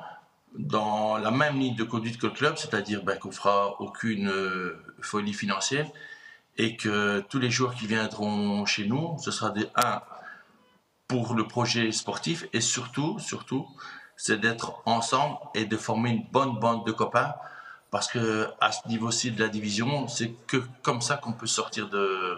dans 0.58 1.18
la 1.18 1.32
même 1.32 1.60
ligne 1.60 1.76
de 1.76 1.84
conduite 1.84 2.18
que 2.18 2.28
le 2.28 2.34
club, 2.34 2.58
c'est-à-dire 2.58 3.04
ben, 3.04 3.18
qu'on 3.18 3.32
fera 3.32 3.80
aucune 3.80 4.30
euh, 4.30 4.84
folie 5.00 5.34
financière 5.34 5.88
et 6.58 6.76
que 6.76 7.22
tous 7.30 7.40
les 7.40 7.52
joueurs 7.52 7.76
qui 7.76 7.86
viendront 7.88 8.66
chez 8.66 8.86
nous, 8.86 9.16
ce 9.20 9.32
sera 9.32 9.52
des 9.52 9.68
1 9.76 10.02
pour 11.08 11.36
le 11.36 11.48
projet 11.48 11.92
sportif 11.92 12.48
et 12.52 12.62
surtout, 12.62 13.20
surtout, 13.20 13.68
c'est 14.18 14.40
d'être 14.40 14.82
ensemble 14.86 15.38
et 15.54 15.66
de 15.66 15.78
former 15.78 16.10
une 16.10 16.26
bonne 16.32 16.60
bande 16.60 16.86
de 16.86 16.92
copains 16.92 17.34
parce 17.92 18.08
que 18.08 18.48
à 18.60 18.72
ce 18.72 18.88
niveau-ci 18.88 19.32
de 19.32 19.40
la 19.40 19.50
division, 19.50 20.08
c'est 20.08 20.32
que 20.48 20.58
comme 20.82 21.02
ça 21.02 21.18
qu'on 21.18 21.34
peut 21.34 21.48
sortir 21.48 21.90
de, 21.90 22.38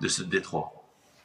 de 0.00 0.08
ce 0.08 0.22
détroit. 0.22 0.72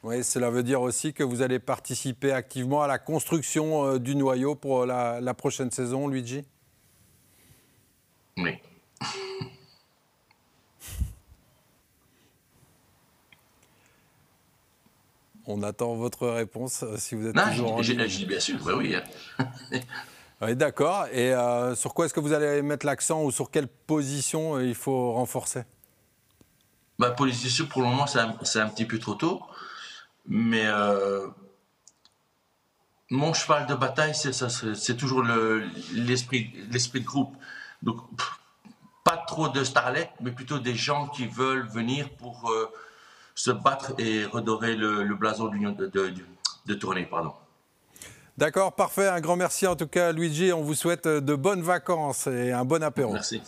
Oui, 0.02 0.22
cela 0.22 0.50
veut 0.50 0.62
dire 0.62 0.82
aussi 0.82 1.12
que 1.12 1.22
vous 1.24 1.42
allez 1.42 1.58
participer 1.58 2.32
activement 2.32 2.82
à 2.82 2.86
la 2.86 2.98
construction 2.98 3.84
euh, 3.84 3.98
du 3.98 4.14
noyau 4.14 4.54
pour 4.54 4.86
la, 4.86 5.20
la 5.20 5.34
prochaine 5.34 5.70
saison, 5.70 6.06
Luigi? 6.08 6.44
Oui. 8.36 8.52
On 15.48 15.62
attend 15.62 15.94
votre 15.94 16.26
réponse 16.28 16.82
euh, 16.82 16.96
si 16.96 17.14
vous 17.14 17.26
êtes 17.28 17.34
toujours 17.34 17.74
en. 17.74 17.80
Bien 17.80 18.40
sûr, 18.40 18.58
oui. 18.66 18.96
oui. 19.72 19.80
Oui, 20.42 20.54
d'accord. 20.54 21.06
Et 21.12 21.32
euh, 21.32 21.74
sur 21.74 21.94
quoi 21.94 22.06
est-ce 22.06 22.14
que 22.14 22.20
vous 22.20 22.32
allez 22.32 22.60
mettre 22.62 22.84
l'accent 22.84 23.22
ou 23.22 23.30
sur 23.30 23.50
quelle 23.50 23.68
position 23.68 24.56
euh, 24.56 24.64
il 24.64 24.74
faut 24.74 25.12
renforcer? 25.12 25.64
Bah, 26.98 27.10
pour 27.10 27.26
le 27.26 27.82
moment, 27.82 28.06
c'est 28.06 28.18
un, 28.18 28.68
petit 28.68 28.84
peu 28.84 28.98
trop 28.98 29.14
tôt. 29.14 29.42
Mais 30.26 30.66
euh, 30.66 31.26
mon 33.10 33.32
cheval 33.32 33.66
de 33.66 33.74
bataille, 33.74 34.14
c'est 34.14 34.96
toujours 34.96 35.22
l'esprit 35.22 36.52
de 36.70 36.98
groupe. 37.04 37.34
Donc, 37.82 37.98
pas 39.04 39.16
trop 39.16 39.48
de 39.48 39.62
starlets, 39.62 40.10
mais 40.20 40.32
plutôt 40.32 40.58
des 40.58 40.74
gens 40.74 41.06
qui 41.08 41.26
veulent 41.26 41.68
venir 41.68 42.10
pour 42.16 42.52
se 43.34 43.50
battre 43.50 43.94
et 43.98 44.24
redorer 44.24 44.74
le, 44.74 45.14
blason 45.14 45.46
de, 45.48 45.86
de, 45.86 46.14
de 46.66 46.74
tournée. 46.74 47.04
Pardon. 47.04 47.34
D'accord, 48.38 48.74
parfait. 48.74 49.08
Un 49.08 49.20
grand 49.20 49.36
merci 49.36 49.66
en 49.66 49.76
tout 49.76 49.86
cas, 49.86 50.12
Luigi. 50.12 50.52
On 50.52 50.62
vous 50.62 50.74
souhaite 50.74 51.08
de 51.08 51.34
bonnes 51.34 51.62
vacances 51.62 52.26
et 52.26 52.52
un 52.52 52.64
bon 52.64 52.82
apéro. 52.82 53.12
Merci. 53.12 53.40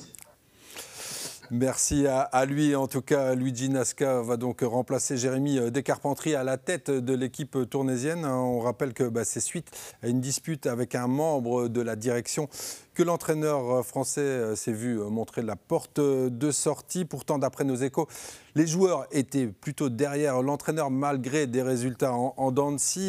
Merci 1.50 2.06
à, 2.06 2.44
lui. 2.44 2.76
En 2.76 2.88
tout 2.88 3.00
cas, 3.00 3.34
Luigi 3.34 3.70
Nasca 3.70 4.20
va 4.20 4.36
donc 4.36 4.60
remplacer 4.60 5.16
Jérémy 5.16 5.58
euh, 5.58 5.70
Descarpentries 5.70 6.34
à 6.34 6.44
la 6.44 6.58
tête 6.58 6.90
de 6.90 7.14
l'équipe 7.14 7.56
tournaisienne. 7.70 8.26
On 8.26 8.60
rappelle 8.60 8.92
que 8.92 9.04
bah, 9.04 9.24
c'est 9.24 9.40
suite 9.40 9.70
à 10.02 10.08
une 10.08 10.20
dispute 10.20 10.66
avec 10.66 10.94
un 10.94 11.06
membre 11.06 11.68
de 11.68 11.80
la 11.80 11.96
direction 11.96 12.50
que 12.92 13.02
l'entraîneur 13.02 13.84
français 13.86 14.20
euh, 14.20 14.56
s'est 14.56 14.74
vu 14.74 15.00
euh, 15.00 15.08
montrer 15.08 15.40
la 15.40 15.56
porte 15.56 16.00
de 16.00 16.50
sortie. 16.50 17.06
Pourtant, 17.06 17.38
d'après 17.38 17.64
nos 17.64 17.76
échos, 17.76 18.08
les 18.54 18.66
joueurs 18.66 19.06
étaient 19.10 19.46
plutôt 19.46 19.88
derrière 19.88 20.42
l'entraîneur 20.42 20.90
malgré 20.90 21.46
des 21.46 21.62
résultats 21.62 22.12
en, 22.12 22.34
en 22.36 22.54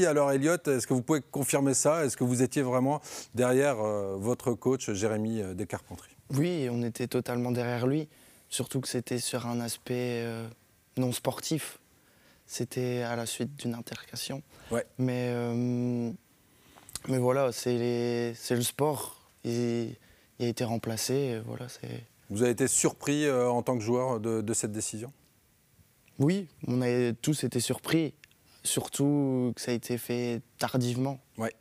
Alors, 0.08 0.32
Elliot, 0.32 0.56
est-ce 0.66 0.88
que 0.88 0.94
vous 0.94 1.02
pouvez 1.02 1.22
confirmer 1.22 1.74
ça? 1.74 2.06
Est-ce 2.06 2.16
que 2.16 2.24
vous 2.24 2.42
étiez 2.42 2.62
vraiment 2.62 3.02
derrière 3.36 3.78
votre 4.18 4.54
coach, 4.54 4.92
Jérémy 4.92 5.42
Descarpentries? 5.56 6.16
Oui, 6.36 6.70
on 6.72 6.84
était 6.84 7.08
totalement 7.08 7.52
derrière 7.52 7.86
lui. 7.86 8.08
Surtout 8.50 8.82
que 8.82 8.88
c'était 8.88 9.20
sur 9.20 9.48
un 9.48 9.60
aspect 9.60 10.24
euh, 10.24 10.48
non 10.98 11.12
sportif. 11.12 11.80
C'était 12.46 13.04
à 13.04 13.16
la 13.16 13.26
suite 13.26 13.56
d'une. 13.56 13.78
Ouais. 14.72 14.86
Mais, 14.98 15.30
euh, 15.30 16.12
mais 17.08 17.18
voilà, 17.20 17.52
c'est 17.52 18.34
le 18.50 18.62
sport. 18.62 19.22
Il, 19.44 19.96
il 20.40 20.46
a 20.46 20.48
été 20.48 20.64
remplacé. 20.64 21.40
Voilà. 21.46 21.68
Vous 22.32 22.42
avez 22.42 22.52
été 22.52 22.68
surpris 22.68 23.26
euh, 23.26 23.50
en 23.50 23.62
tant 23.62 23.78
que 23.78 23.84
joueur 23.84 24.20
de, 24.20 24.42
de 24.42 24.54
cette 24.54 24.72
décision? 24.72 25.14
Oui, 26.18 26.48
on 26.68 26.82
a 26.82 27.14
tous 27.14 27.44
été 27.44 27.60
surpris. 27.60 28.14
Surtout 28.64 29.54
que 29.56 29.62
ça 29.62 29.72
a 29.72 29.74
été 29.74 29.98
fait 29.98 30.42
tardivement. 30.58 31.20
Ouais. 31.38 31.54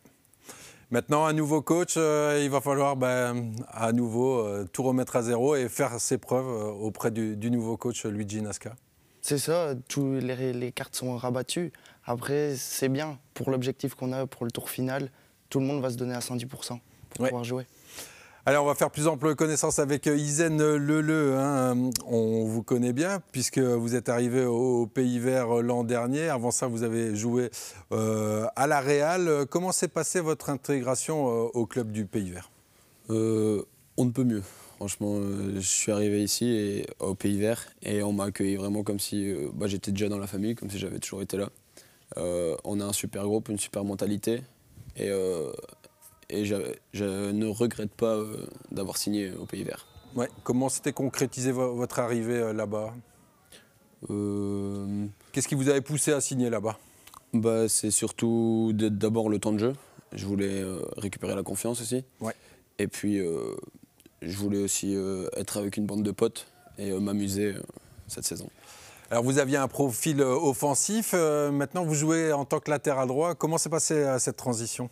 Maintenant, 0.90 1.26
un 1.26 1.34
nouveau 1.34 1.60
coach, 1.60 1.94
euh, 1.98 2.40
il 2.42 2.48
va 2.50 2.60
falloir 2.62 2.96
ben, 2.96 3.52
à 3.68 3.92
nouveau 3.92 4.38
euh, 4.38 4.66
tout 4.72 4.82
remettre 4.82 5.16
à 5.16 5.22
zéro 5.22 5.54
et 5.54 5.68
faire 5.68 6.00
ses 6.00 6.16
preuves 6.16 6.46
euh, 6.48 6.70
auprès 6.70 7.10
du, 7.10 7.36
du 7.36 7.50
nouveau 7.50 7.76
coach 7.76 8.06
Luigi 8.06 8.40
Nasca. 8.40 8.74
C'est 9.20 9.36
ça, 9.36 9.74
tous 9.88 10.14
les, 10.14 10.54
les 10.54 10.72
cartes 10.72 10.96
sont 10.96 11.16
rabattues. 11.16 11.72
Après, 12.06 12.54
c'est 12.56 12.88
bien. 12.88 13.18
Pour 13.34 13.50
l'objectif 13.50 13.94
qu'on 13.94 14.12
a 14.12 14.26
pour 14.26 14.46
le 14.46 14.50
tour 14.50 14.70
final, 14.70 15.10
tout 15.50 15.60
le 15.60 15.66
monde 15.66 15.82
va 15.82 15.90
se 15.90 15.96
donner 15.96 16.14
à 16.14 16.20
110% 16.20 16.46
pour 16.48 16.78
Ouais. 17.20 17.28
pouvoir 17.28 17.44
jouer. 17.44 17.66
Alors, 18.48 18.64
on 18.64 18.66
va 18.66 18.74
faire 18.74 18.90
plus 18.90 19.08
ample 19.08 19.34
connaissance 19.34 19.78
avec 19.78 20.06
euh, 20.06 20.16
Isen 20.16 20.56
Leleu. 20.56 21.36
hein. 21.36 21.90
On 22.06 22.46
vous 22.46 22.62
connaît 22.62 22.94
bien 22.94 23.20
puisque 23.30 23.58
vous 23.58 23.94
êtes 23.94 24.08
arrivé 24.08 24.46
au, 24.46 24.86
Pays 24.86 25.18
Vert 25.18 25.58
euh, 25.58 25.60
l'an 25.60 25.84
dernier. 25.84 26.30
Avant 26.30 26.50
ça, 26.50 26.66
vous 26.66 26.82
avez 26.82 27.14
joué 27.14 27.50
euh, 27.92 28.46
à 28.56 28.66
la 28.66 28.80
Real. 28.80 29.44
Comment 29.50 29.70
s'est 29.70 29.86
passée 29.86 30.20
votre 30.20 30.48
intégration 30.48 31.28
euh, 31.28 31.50
au 31.52 31.66
club 31.66 31.92
du 31.92 32.06
Pays 32.06 32.30
Vert? 32.30 32.50
Euh, 33.10 33.66
on 33.98 34.06
ne 34.06 34.12
peut 34.12 34.24
mieux. 34.24 34.42
Franchement, 34.76 35.16
euh, 35.16 35.56
je 35.56 35.68
suis 35.68 35.92
arrivé 35.92 36.24
ici 36.24 36.46
et, 36.48 36.86
au 37.00 37.14
Pays 37.14 37.38
Vert 37.38 37.66
et 37.82 38.02
on 38.02 38.14
m'a 38.14 38.24
accueilli 38.24 38.56
vraiment 38.56 38.82
comme 38.82 38.98
si 38.98 39.30
euh, 39.30 39.50
bah, 39.52 39.66
j'étais 39.66 39.92
déjà 39.92 40.08
dans 40.08 40.18
la 40.18 40.26
famille, 40.26 40.54
comme 40.54 40.70
si 40.70 40.78
j'avais 40.78 41.00
toujours 41.00 41.20
été 41.20 41.36
là. 41.36 41.50
Euh, 42.16 42.56
on 42.64 42.80
a 42.80 42.84
un 42.86 42.94
super 42.94 43.24
groupe, 43.24 43.50
une 43.50 43.58
super 43.58 43.84
mentalité 43.84 44.40
et, 44.96 45.10
euh, 45.10 45.52
et 46.30 46.44
je 46.44 47.30
ne 47.30 47.46
regrette 47.46 47.92
pas 47.94 48.14
euh, 48.16 48.46
d'avoir 48.70 48.96
signé 48.96 49.32
au 49.32 49.46
Pays 49.46 49.64
Vert. 49.64 49.86
Ouais. 50.14 50.28
Comment 50.44 50.68
s'était 50.68 50.92
concrétisé 50.92 51.52
vo- 51.52 51.74
votre 51.74 51.98
arrivée 51.98 52.38
euh, 52.38 52.52
là-bas? 52.52 52.94
Euh, 54.10 55.06
Qu'est-ce 55.32 55.48
qui 55.48 55.54
vous 55.54 55.68
avait 55.68 55.80
poussé 55.80 56.12
à 56.12 56.20
signer 56.20 56.50
là-bas? 56.50 56.78
Bah, 57.34 57.68
C'est 57.68 57.90
surtout 57.90 58.72
d'abord 58.74 59.28
le 59.28 59.38
temps 59.38 59.52
de 59.52 59.58
jeu. 59.58 59.72
Je 60.12 60.24
voulais 60.26 60.62
euh, 60.62 60.80
récupérer 60.96 61.34
la 61.34 61.42
confiance 61.42 61.80
aussi. 61.80 62.04
Ouais. 62.20 62.34
Et 62.78 62.86
puis, 62.88 63.18
euh, 63.18 63.54
je 64.22 64.36
voulais 64.36 64.58
aussi 64.62 64.94
euh, 64.96 65.28
être 65.36 65.58
avec 65.58 65.76
une 65.76 65.86
bande 65.86 66.02
de 66.02 66.10
potes 66.10 66.46
et 66.78 66.90
euh, 66.90 67.00
m'amuser 67.00 67.54
euh, 67.54 67.62
cette 68.06 68.24
saison. 68.24 68.48
Alors 69.10 69.24
vous 69.24 69.38
aviez 69.38 69.56
un 69.56 69.68
profil 69.68 70.20
euh, 70.20 70.34
offensif, 70.34 71.12
euh, 71.14 71.50
maintenant 71.50 71.82
vous 71.82 71.94
jouez 71.94 72.30
en 72.32 72.44
tant 72.44 72.60
que 72.60 72.70
latéral 72.70 73.08
droit. 73.08 73.34
Comment 73.34 73.56
s'est 73.56 73.70
passée 73.70 73.94
euh, 73.94 74.18
cette 74.18 74.36
transition? 74.36 74.90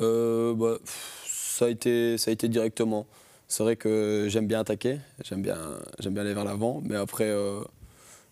Euh, 0.00 0.54
bah, 0.54 0.78
pff, 0.82 1.24
ça, 1.26 1.66
a 1.66 1.68
été, 1.68 2.18
ça 2.18 2.30
a 2.30 2.32
été 2.32 2.48
directement. 2.48 3.06
C'est 3.48 3.62
vrai 3.62 3.76
que 3.76 4.26
j'aime 4.28 4.46
bien 4.46 4.60
attaquer, 4.60 4.98
j'aime 5.24 5.42
bien, 5.42 5.58
j'aime 5.98 6.14
bien 6.14 6.22
aller 6.22 6.34
vers 6.34 6.44
l'avant, 6.44 6.80
mais 6.84 6.96
après, 6.96 7.28
euh, 7.28 7.60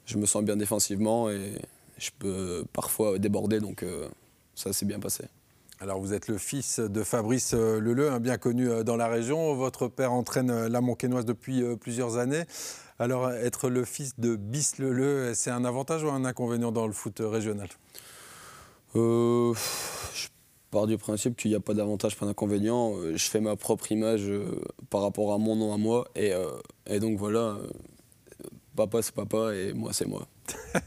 je 0.06 0.16
me 0.16 0.24
sens 0.24 0.42
bien 0.42 0.56
défensivement 0.56 1.28
et 1.28 1.52
je 1.98 2.10
peux 2.18 2.64
parfois 2.72 3.18
déborder, 3.18 3.60
donc 3.60 3.82
euh, 3.82 4.08
ça 4.54 4.72
s'est 4.72 4.86
bien 4.86 4.98
passé. 4.98 5.24
Alors 5.78 6.00
vous 6.00 6.14
êtes 6.14 6.28
le 6.28 6.38
fils 6.38 6.80
de 6.80 7.02
Fabrice 7.02 7.54
Leleu, 7.54 8.10
un 8.10 8.20
bien 8.20 8.36
connu 8.36 8.68
dans 8.84 8.96
la 8.96 9.08
région. 9.08 9.54
Votre 9.54 9.88
père 9.88 10.12
entraîne 10.12 10.66
la 10.66 10.80
Montquenoise 10.82 11.24
depuis 11.24 11.62
plusieurs 11.76 12.18
années. 12.18 12.44
Alors 12.98 13.30
être 13.30 13.70
le 13.70 13.86
fils 13.86 14.20
de 14.20 14.36
Bis 14.36 14.76
Leleu, 14.78 15.32
c'est 15.32 15.50
un 15.50 15.64
avantage 15.64 16.04
ou 16.04 16.10
un 16.10 16.26
inconvénient 16.26 16.70
dans 16.70 16.86
le 16.86 16.92
foot 16.92 17.22
régional? 17.24 17.68
Euh, 18.94 19.54
je 20.14 20.28
pars 20.70 20.86
du 20.86 20.96
principe 20.98 21.36
qu'il 21.36 21.50
n'y 21.50 21.56
a 21.56 21.60
pas 21.60 21.74
d'avantage, 21.74 22.16
pas 22.16 22.26
d'inconvénient. 22.26 22.94
Euh, 22.98 23.16
Je 23.16 23.28
fais 23.30 23.40
ma 23.40 23.56
propre 23.56 23.90
image 23.92 24.22
euh, 24.28 24.60
par 24.90 25.02
rapport 25.02 25.32
à 25.32 25.38
mon 25.38 25.56
nom 25.56 25.72
à 25.74 25.76
moi. 25.76 26.06
Et, 26.14 26.32
euh, 26.32 26.46
et 26.86 27.00
donc 27.00 27.18
voilà, 27.18 27.56
papa 28.76 29.02
c'est 29.02 29.14
papa 29.14 29.54
et 29.54 29.72
moi 29.72 29.92
c'est 29.92 30.06
moi. 30.06 30.26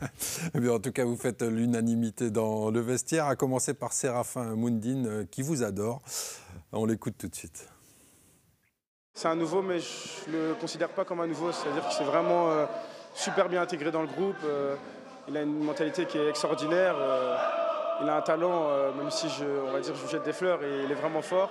Eh 0.56 0.60
bien, 0.60 0.72
En 0.74 0.80
tout 0.80 0.92
cas, 0.92 1.06
vous 1.06 1.16
faites 1.18 1.42
l'unanimité 1.42 2.30
dans 2.32 2.70
le 2.70 2.80
vestiaire, 2.82 3.26
à 3.28 3.36
commencer 3.36 3.74
par 3.74 3.94
Séraphin 3.94 4.56
Moundine, 4.56 5.26
qui 5.32 5.42
vous 5.42 5.64
adore. 5.64 6.02
On 6.72 6.86
l'écoute 6.86 7.16
tout 7.18 7.28
de 7.28 7.36
suite. 7.36 7.68
C'est 9.14 9.28
un 9.28 9.36
nouveau, 9.36 9.62
mais 9.62 9.80
je 9.80 10.32
ne 10.32 10.50
le 10.50 10.54
considère 10.56 10.90
pas 10.90 11.06
comme 11.06 11.20
un 11.22 11.28
nouveau. 11.28 11.52
C'est-à-dire 11.52 11.84
qu'il 11.88 11.98
s'est 11.98 12.04
vraiment 12.04 12.50
euh, 12.50 12.66
super 13.14 13.48
bien 13.48 13.62
intégré 13.62 13.92
dans 13.92 14.02
le 14.02 14.08
groupe. 14.08 14.36
euh, 14.44 14.76
il 15.28 15.38
a 15.38 15.42
une 15.44 15.64
mentalité 15.64 16.06
qui 16.06 16.18
est 16.18 16.30
extraordinaire. 16.30 16.96
euh, 16.98 17.38
il 18.02 18.10
a 18.10 18.18
un 18.18 18.22
talent, 18.22 18.68
euh, 18.70 18.92
même 18.94 19.12
si 19.12 19.30
je, 19.30 19.46
on 19.68 19.72
va 19.72 19.80
dire, 19.80 19.94
je 19.96 20.10
jette 20.10 20.24
des 20.24 20.34
fleurs, 20.34 20.60
il 20.64 20.92
est 20.92 20.96
vraiment 20.96 21.22
fort. 21.22 21.50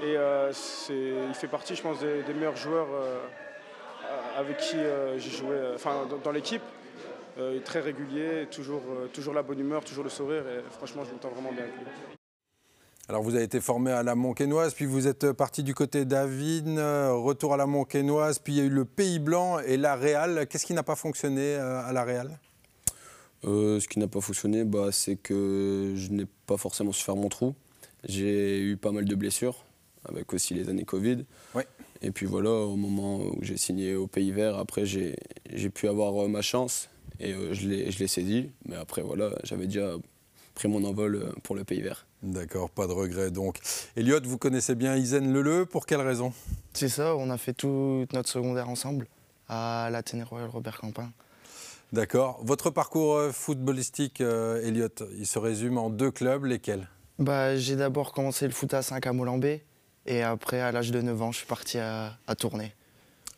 Et 0.00 0.16
euh, 0.16 0.52
il 1.28 1.34
fait 1.34 1.48
partie, 1.48 1.74
je 1.74 1.82
pense, 1.82 1.98
des, 2.00 2.22
meilleurs 2.34 2.56
joueurs 2.56 2.86
euh, 2.92 3.18
avec 4.36 4.58
qui 4.58 4.76
j'ai 5.16 5.30
joué, 5.30 5.56
enfin, 5.74 6.06
dans, 6.08 6.18
dans 6.18 6.30
l'équipe. 6.30 6.62
Euh, 7.38 7.60
très 7.60 7.78
régulier, 7.78 8.48
toujours, 8.50 8.82
toujours 9.12 9.32
la 9.32 9.44
bonne 9.44 9.60
humeur, 9.60 9.84
toujours 9.84 10.02
le 10.02 10.10
sourire. 10.10 10.42
Et 10.48 10.70
franchement, 10.72 11.04
je 11.04 11.12
m'entends 11.12 11.28
vraiment 11.28 11.52
bien. 11.52 11.66
Alors 13.08 13.22
vous 13.22 13.34
avez 13.34 13.44
été 13.44 13.60
formé 13.60 13.92
à 13.92 14.02
la 14.02 14.14
Montquenoise, 14.14 14.74
puis 14.74 14.86
vous 14.86 15.06
êtes 15.06 15.32
parti 15.32 15.62
du 15.62 15.74
côté 15.74 16.04
d'Avine, 16.04 16.78
retour 16.78 17.54
à 17.54 17.56
la 17.56 17.66
Montquenoise, 17.66 18.38
puis 18.38 18.54
il 18.54 18.58
y 18.58 18.60
a 18.60 18.64
eu 18.64 18.70
le 18.70 18.84
Pays 18.84 19.18
Blanc 19.18 19.60
et 19.60 19.76
la 19.76 19.94
Real. 19.94 20.46
Qu'est-ce 20.46 20.66
qui 20.66 20.74
n'a 20.74 20.82
pas 20.82 20.96
fonctionné 20.96 21.54
à 21.54 21.92
la 21.92 22.04
Real? 22.04 22.38
Euh, 23.44 23.78
ce 23.80 23.88
qui 23.88 23.98
n'a 23.98 24.08
pas 24.08 24.20
fonctionné, 24.20 24.64
bah, 24.64 24.88
c'est 24.92 25.16
que 25.16 25.94
je 25.96 26.10
n'ai 26.10 26.26
pas 26.46 26.56
forcément 26.56 26.92
su 26.92 27.04
faire 27.04 27.16
mon 27.16 27.28
trou. 27.28 27.54
J'ai 28.08 28.60
eu 28.60 28.76
pas 28.76 28.92
mal 28.92 29.04
de 29.04 29.14
blessures, 29.14 29.64
avec 30.08 30.32
aussi 30.32 30.54
les 30.54 30.68
années 30.68 30.84
Covid. 30.84 31.24
Ouais. 31.54 31.66
Et 32.02 32.10
puis 32.12 32.26
voilà, 32.26 32.50
au 32.50 32.76
moment 32.76 33.18
où 33.18 33.38
j'ai 33.42 33.56
signé 33.56 33.96
au 33.96 34.06
Pays 34.06 34.30
Vert, 34.30 34.56
après 34.56 34.86
j'ai 34.86 35.16
pu 35.70 35.88
avoir 35.88 36.24
euh, 36.24 36.28
ma 36.28 36.42
chance 36.42 36.88
et 37.18 37.32
euh, 37.32 37.52
je 37.52 37.68
l'ai 37.68 37.90
je 37.90 37.98
l'ai 37.98 38.06
saisi. 38.06 38.50
Mais 38.66 38.76
après 38.76 39.02
voilà, 39.02 39.30
j'avais 39.42 39.66
déjà 39.66 39.96
pris 40.54 40.68
mon 40.68 40.84
envol 40.84 41.16
euh, 41.16 41.32
pour 41.42 41.56
le 41.56 41.64
Pays 41.64 41.82
Vert. 41.82 42.06
D'accord, 42.22 42.70
pas 42.70 42.86
de 42.86 42.92
regret 42.92 43.30
donc. 43.30 43.58
Elliot, 43.96 44.20
vous 44.22 44.38
connaissez 44.38 44.74
bien 44.74 44.96
Isen 44.96 45.32
Leleu, 45.32 45.66
pour 45.66 45.86
quelle 45.86 46.00
raison? 46.00 46.32
C'est 46.72 46.88
ça, 46.88 47.16
on 47.16 47.30
a 47.30 47.38
fait 47.38 47.52
toute 47.54 48.12
notre 48.12 48.28
secondaire 48.28 48.68
ensemble 48.68 49.06
à 49.48 49.88
l'Athénée 49.90 50.22
Royal 50.22 50.48
Robert 50.48 50.78
Campin. 50.78 51.10
D'accord. 51.92 52.40
Votre 52.42 52.70
parcours 52.70 53.16
euh, 53.16 53.32
footballistique, 53.32 54.20
euh, 54.20 54.62
Elliot, 54.62 54.88
il 55.16 55.26
se 55.26 55.38
résume 55.38 55.78
en 55.78 55.88
deux 55.88 56.10
clubs, 56.10 56.44
lesquels? 56.44 56.88
Bah, 57.18 57.56
j'ai 57.56 57.76
d'abord 57.76 58.12
commencé 58.12 58.46
le 58.46 58.52
foot 58.52 58.74
à 58.74 58.82
5 58.82 59.06
à 59.06 59.12
Molambé 59.12 59.64
et 60.06 60.22
après, 60.22 60.60
à 60.60 60.70
l'âge 60.70 60.90
de 60.90 61.00
9 61.00 61.22
ans, 61.22 61.32
je 61.32 61.38
suis 61.38 61.46
parti 61.46 61.78
à, 61.78 62.18
à 62.26 62.34
Tournai. 62.34 62.74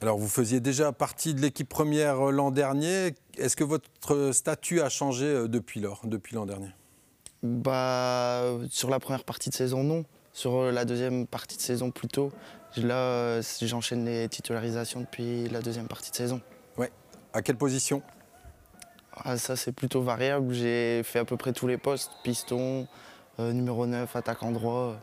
Alors 0.02 0.16
vous 0.16 0.28
faisiez 0.28 0.60
déjà 0.60 0.92
partie 0.92 1.34
de 1.34 1.40
l'équipe 1.42 1.68
première 1.68 2.28
euh, 2.28 2.30
l'an 2.30 2.50
dernier. 2.50 3.14
Est-ce 3.36 3.54
que 3.54 3.64
votre 3.64 4.32
statut 4.32 4.80
a 4.80 4.88
changé 4.88 5.26
euh, 5.26 5.48
depuis 5.48 5.80
lors, 5.80 6.00
depuis 6.04 6.34
l'an 6.34 6.46
dernier? 6.46 6.70
Bah, 7.42 8.44
sur 8.70 8.90
la 8.90 8.98
première 8.98 9.24
partie 9.24 9.50
de 9.50 9.54
saison, 9.54 9.84
non. 9.84 10.04
Sur 10.32 10.70
la 10.72 10.84
deuxième 10.84 11.26
partie 11.26 11.56
de 11.56 11.62
saison, 11.62 11.90
plutôt. 11.90 12.30
Là, 12.76 13.40
j'enchaîne 13.62 14.04
les 14.04 14.28
titularisations 14.28 15.00
depuis 15.00 15.48
la 15.48 15.60
deuxième 15.60 15.88
partie 15.88 16.10
de 16.10 16.16
saison. 16.16 16.40
Ouais. 16.76 16.92
À 17.32 17.42
quelle 17.42 17.56
position? 17.56 18.02
Ah, 19.24 19.36
ça, 19.36 19.56
c'est 19.56 19.72
plutôt 19.72 20.02
variable. 20.02 20.52
J'ai 20.52 21.02
fait 21.04 21.18
à 21.18 21.24
peu 21.24 21.36
près 21.36 21.52
tous 21.52 21.66
les 21.66 21.76
postes. 21.76 22.10
Piston, 22.24 22.86
euh, 23.38 23.52
numéro 23.52 23.86
9, 23.86 24.14
attaquant 24.16 24.50
droit. 24.50 24.96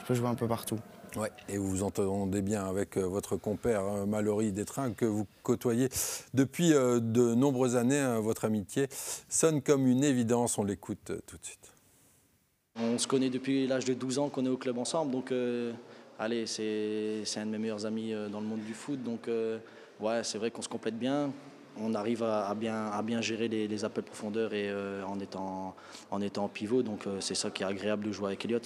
Je 0.00 0.04
peux 0.06 0.14
jouer 0.14 0.28
un 0.28 0.34
peu 0.34 0.46
partout. 0.46 0.78
Ouais. 1.16 1.30
Et 1.48 1.56
vous 1.56 1.68
vous 1.68 1.82
entendez 1.82 2.42
bien 2.42 2.66
avec 2.66 2.98
euh, 2.98 3.02
votre 3.02 3.36
compère 3.36 3.82
euh, 3.84 4.06
Mallory 4.06 4.52
Détrain 4.52 4.92
que 4.92 5.06
vous 5.06 5.26
côtoyez 5.42 5.88
depuis 6.34 6.70
de 6.70 7.34
nombreuses 7.34 7.76
années. 7.76 7.98
hein. 7.98 8.20
Votre 8.20 8.44
amitié 8.44 8.88
sonne 9.28 9.62
comme 9.62 9.86
une 9.86 10.04
évidence. 10.04 10.58
On 10.58 10.64
l'écoute 10.64 11.12
tout 11.26 11.38
de 11.38 11.44
suite. 11.44 11.72
On 12.78 12.98
se 12.98 13.06
connaît 13.06 13.30
depuis 13.30 13.66
l'âge 13.66 13.86
de 13.86 13.94
12 13.94 14.18
ans 14.18 14.28
qu'on 14.28 14.44
est 14.44 14.50
au 14.50 14.58
club 14.58 14.76
ensemble. 14.76 15.10
Donc, 15.12 15.32
euh, 15.32 15.72
allez, 16.18 16.46
c'est 16.46 17.24
un 17.36 17.46
de 17.46 17.50
mes 17.52 17.58
meilleurs 17.58 17.86
amis 17.86 18.12
dans 18.30 18.40
le 18.40 18.46
monde 18.46 18.60
du 18.60 18.74
foot. 18.74 19.02
Donc, 19.02 19.28
euh, 19.28 19.58
ouais, 19.98 20.22
c'est 20.24 20.36
vrai 20.36 20.50
qu'on 20.50 20.60
se 20.60 20.68
complète 20.68 20.98
bien. 20.98 21.32
On 21.80 21.94
arrive 21.94 22.22
à, 22.22 22.54
bien, 22.54 23.20
gérer 23.20 23.48
les, 23.48 23.84
appels 23.84 24.04
profondeur 24.04 24.54
et 24.54 24.68
euh, 24.70 25.04
en, 25.04 25.20
étant, 25.20 25.74
en 26.10 26.48
pivot. 26.48 26.82
Donc, 26.82 27.06
euh, 27.06 27.20
c'est 27.20 27.34
ça 27.34 27.50
qui 27.50 27.62
est 27.62 27.66
agréable 27.66 28.04
de 28.04 28.12
jouer 28.12 28.28
avec 28.28 28.44
Elliot. 28.44 28.60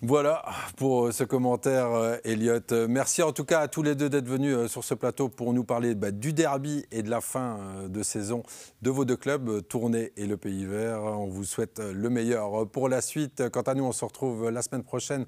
Voilà 0.00 0.44
pour 0.76 1.06
euh, 1.06 1.12
ce 1.12 1.24
commentaire, 1.24 2.20
Elliot. 2.22 2.60
Euh, 2.70 2.86
Merci 2.88 3.22
en 3.22 3.32
tout 3.32 3.44
cas 3.44 3.60
à 3.60 3.68
tous 3.68 3.82
les 3.82 3.96
deux 3.96 4.08
d'être 4.08 4.28
venus 4.28 4.68
sur 4.68 4.84
ce 4.84 4.94
plateau 4.94 5.28
pour 5.28 5.52
nous 5.52 5.64
parler 5.64 5.96
bah, 5.96 6.12
du 6.12 6.32
derby 6.32 6.84
et 6.92 7.02
de 7.02 7.10
la 7.10 7.20
fin 7.20 7.58
de 7.88 8.02
saison 8.02 8.44
de 8.82 8.90
vos 8.90 9.04
deux 9.04 9.16
clubs, 9.16 9.66
Tournai 9.66 10.12
et 10.16 10.26
le 10.26 10.36
Pays 10.36 10.66
Vert. 10.66 11.02
On 11.02 11.26
vous 11.26 11.44
souhaite 11.44 11.80
le 11.80 12.10
meilleur 12.10 12.68
pour 12.68 12.88
la 12.88 13.00
suite. 13.00 13.48
Quant 13.50 13.62
à 13.62 13.74
nous, 13.74 13.84
on 13.84 13.92
se 13.92 14.04
retrouve 14.04 14.50
la 14.50 14.62
semaine 14.62 14.84
prochaine 14.84 15.26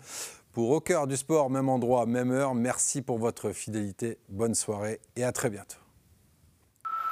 pour 0.52 0.70
Au 0.70 0.80
cœur 0.80 1.06
du 1.06 1.16
sport, 1.16 1.50
même 1.50 1.68
endroit, 1.68 2.06
même 2.06 2.30
heure. 2.30 2.54
Merci 2.54 3.02
pour 3.02 3.18
votre 3.18 3.52
fidélité. 3.52 4.18
Bonne 4.28 4.54
soirée 4.54 5.00
et 5.16 5.24
à 5.24 5.32
très 5.32 5.50
bientôt. 5.50 5.89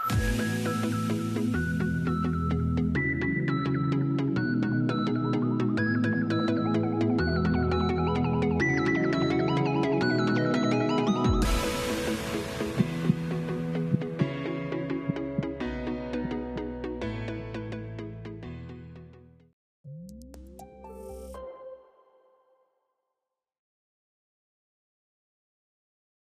Bye. 0.08 0.47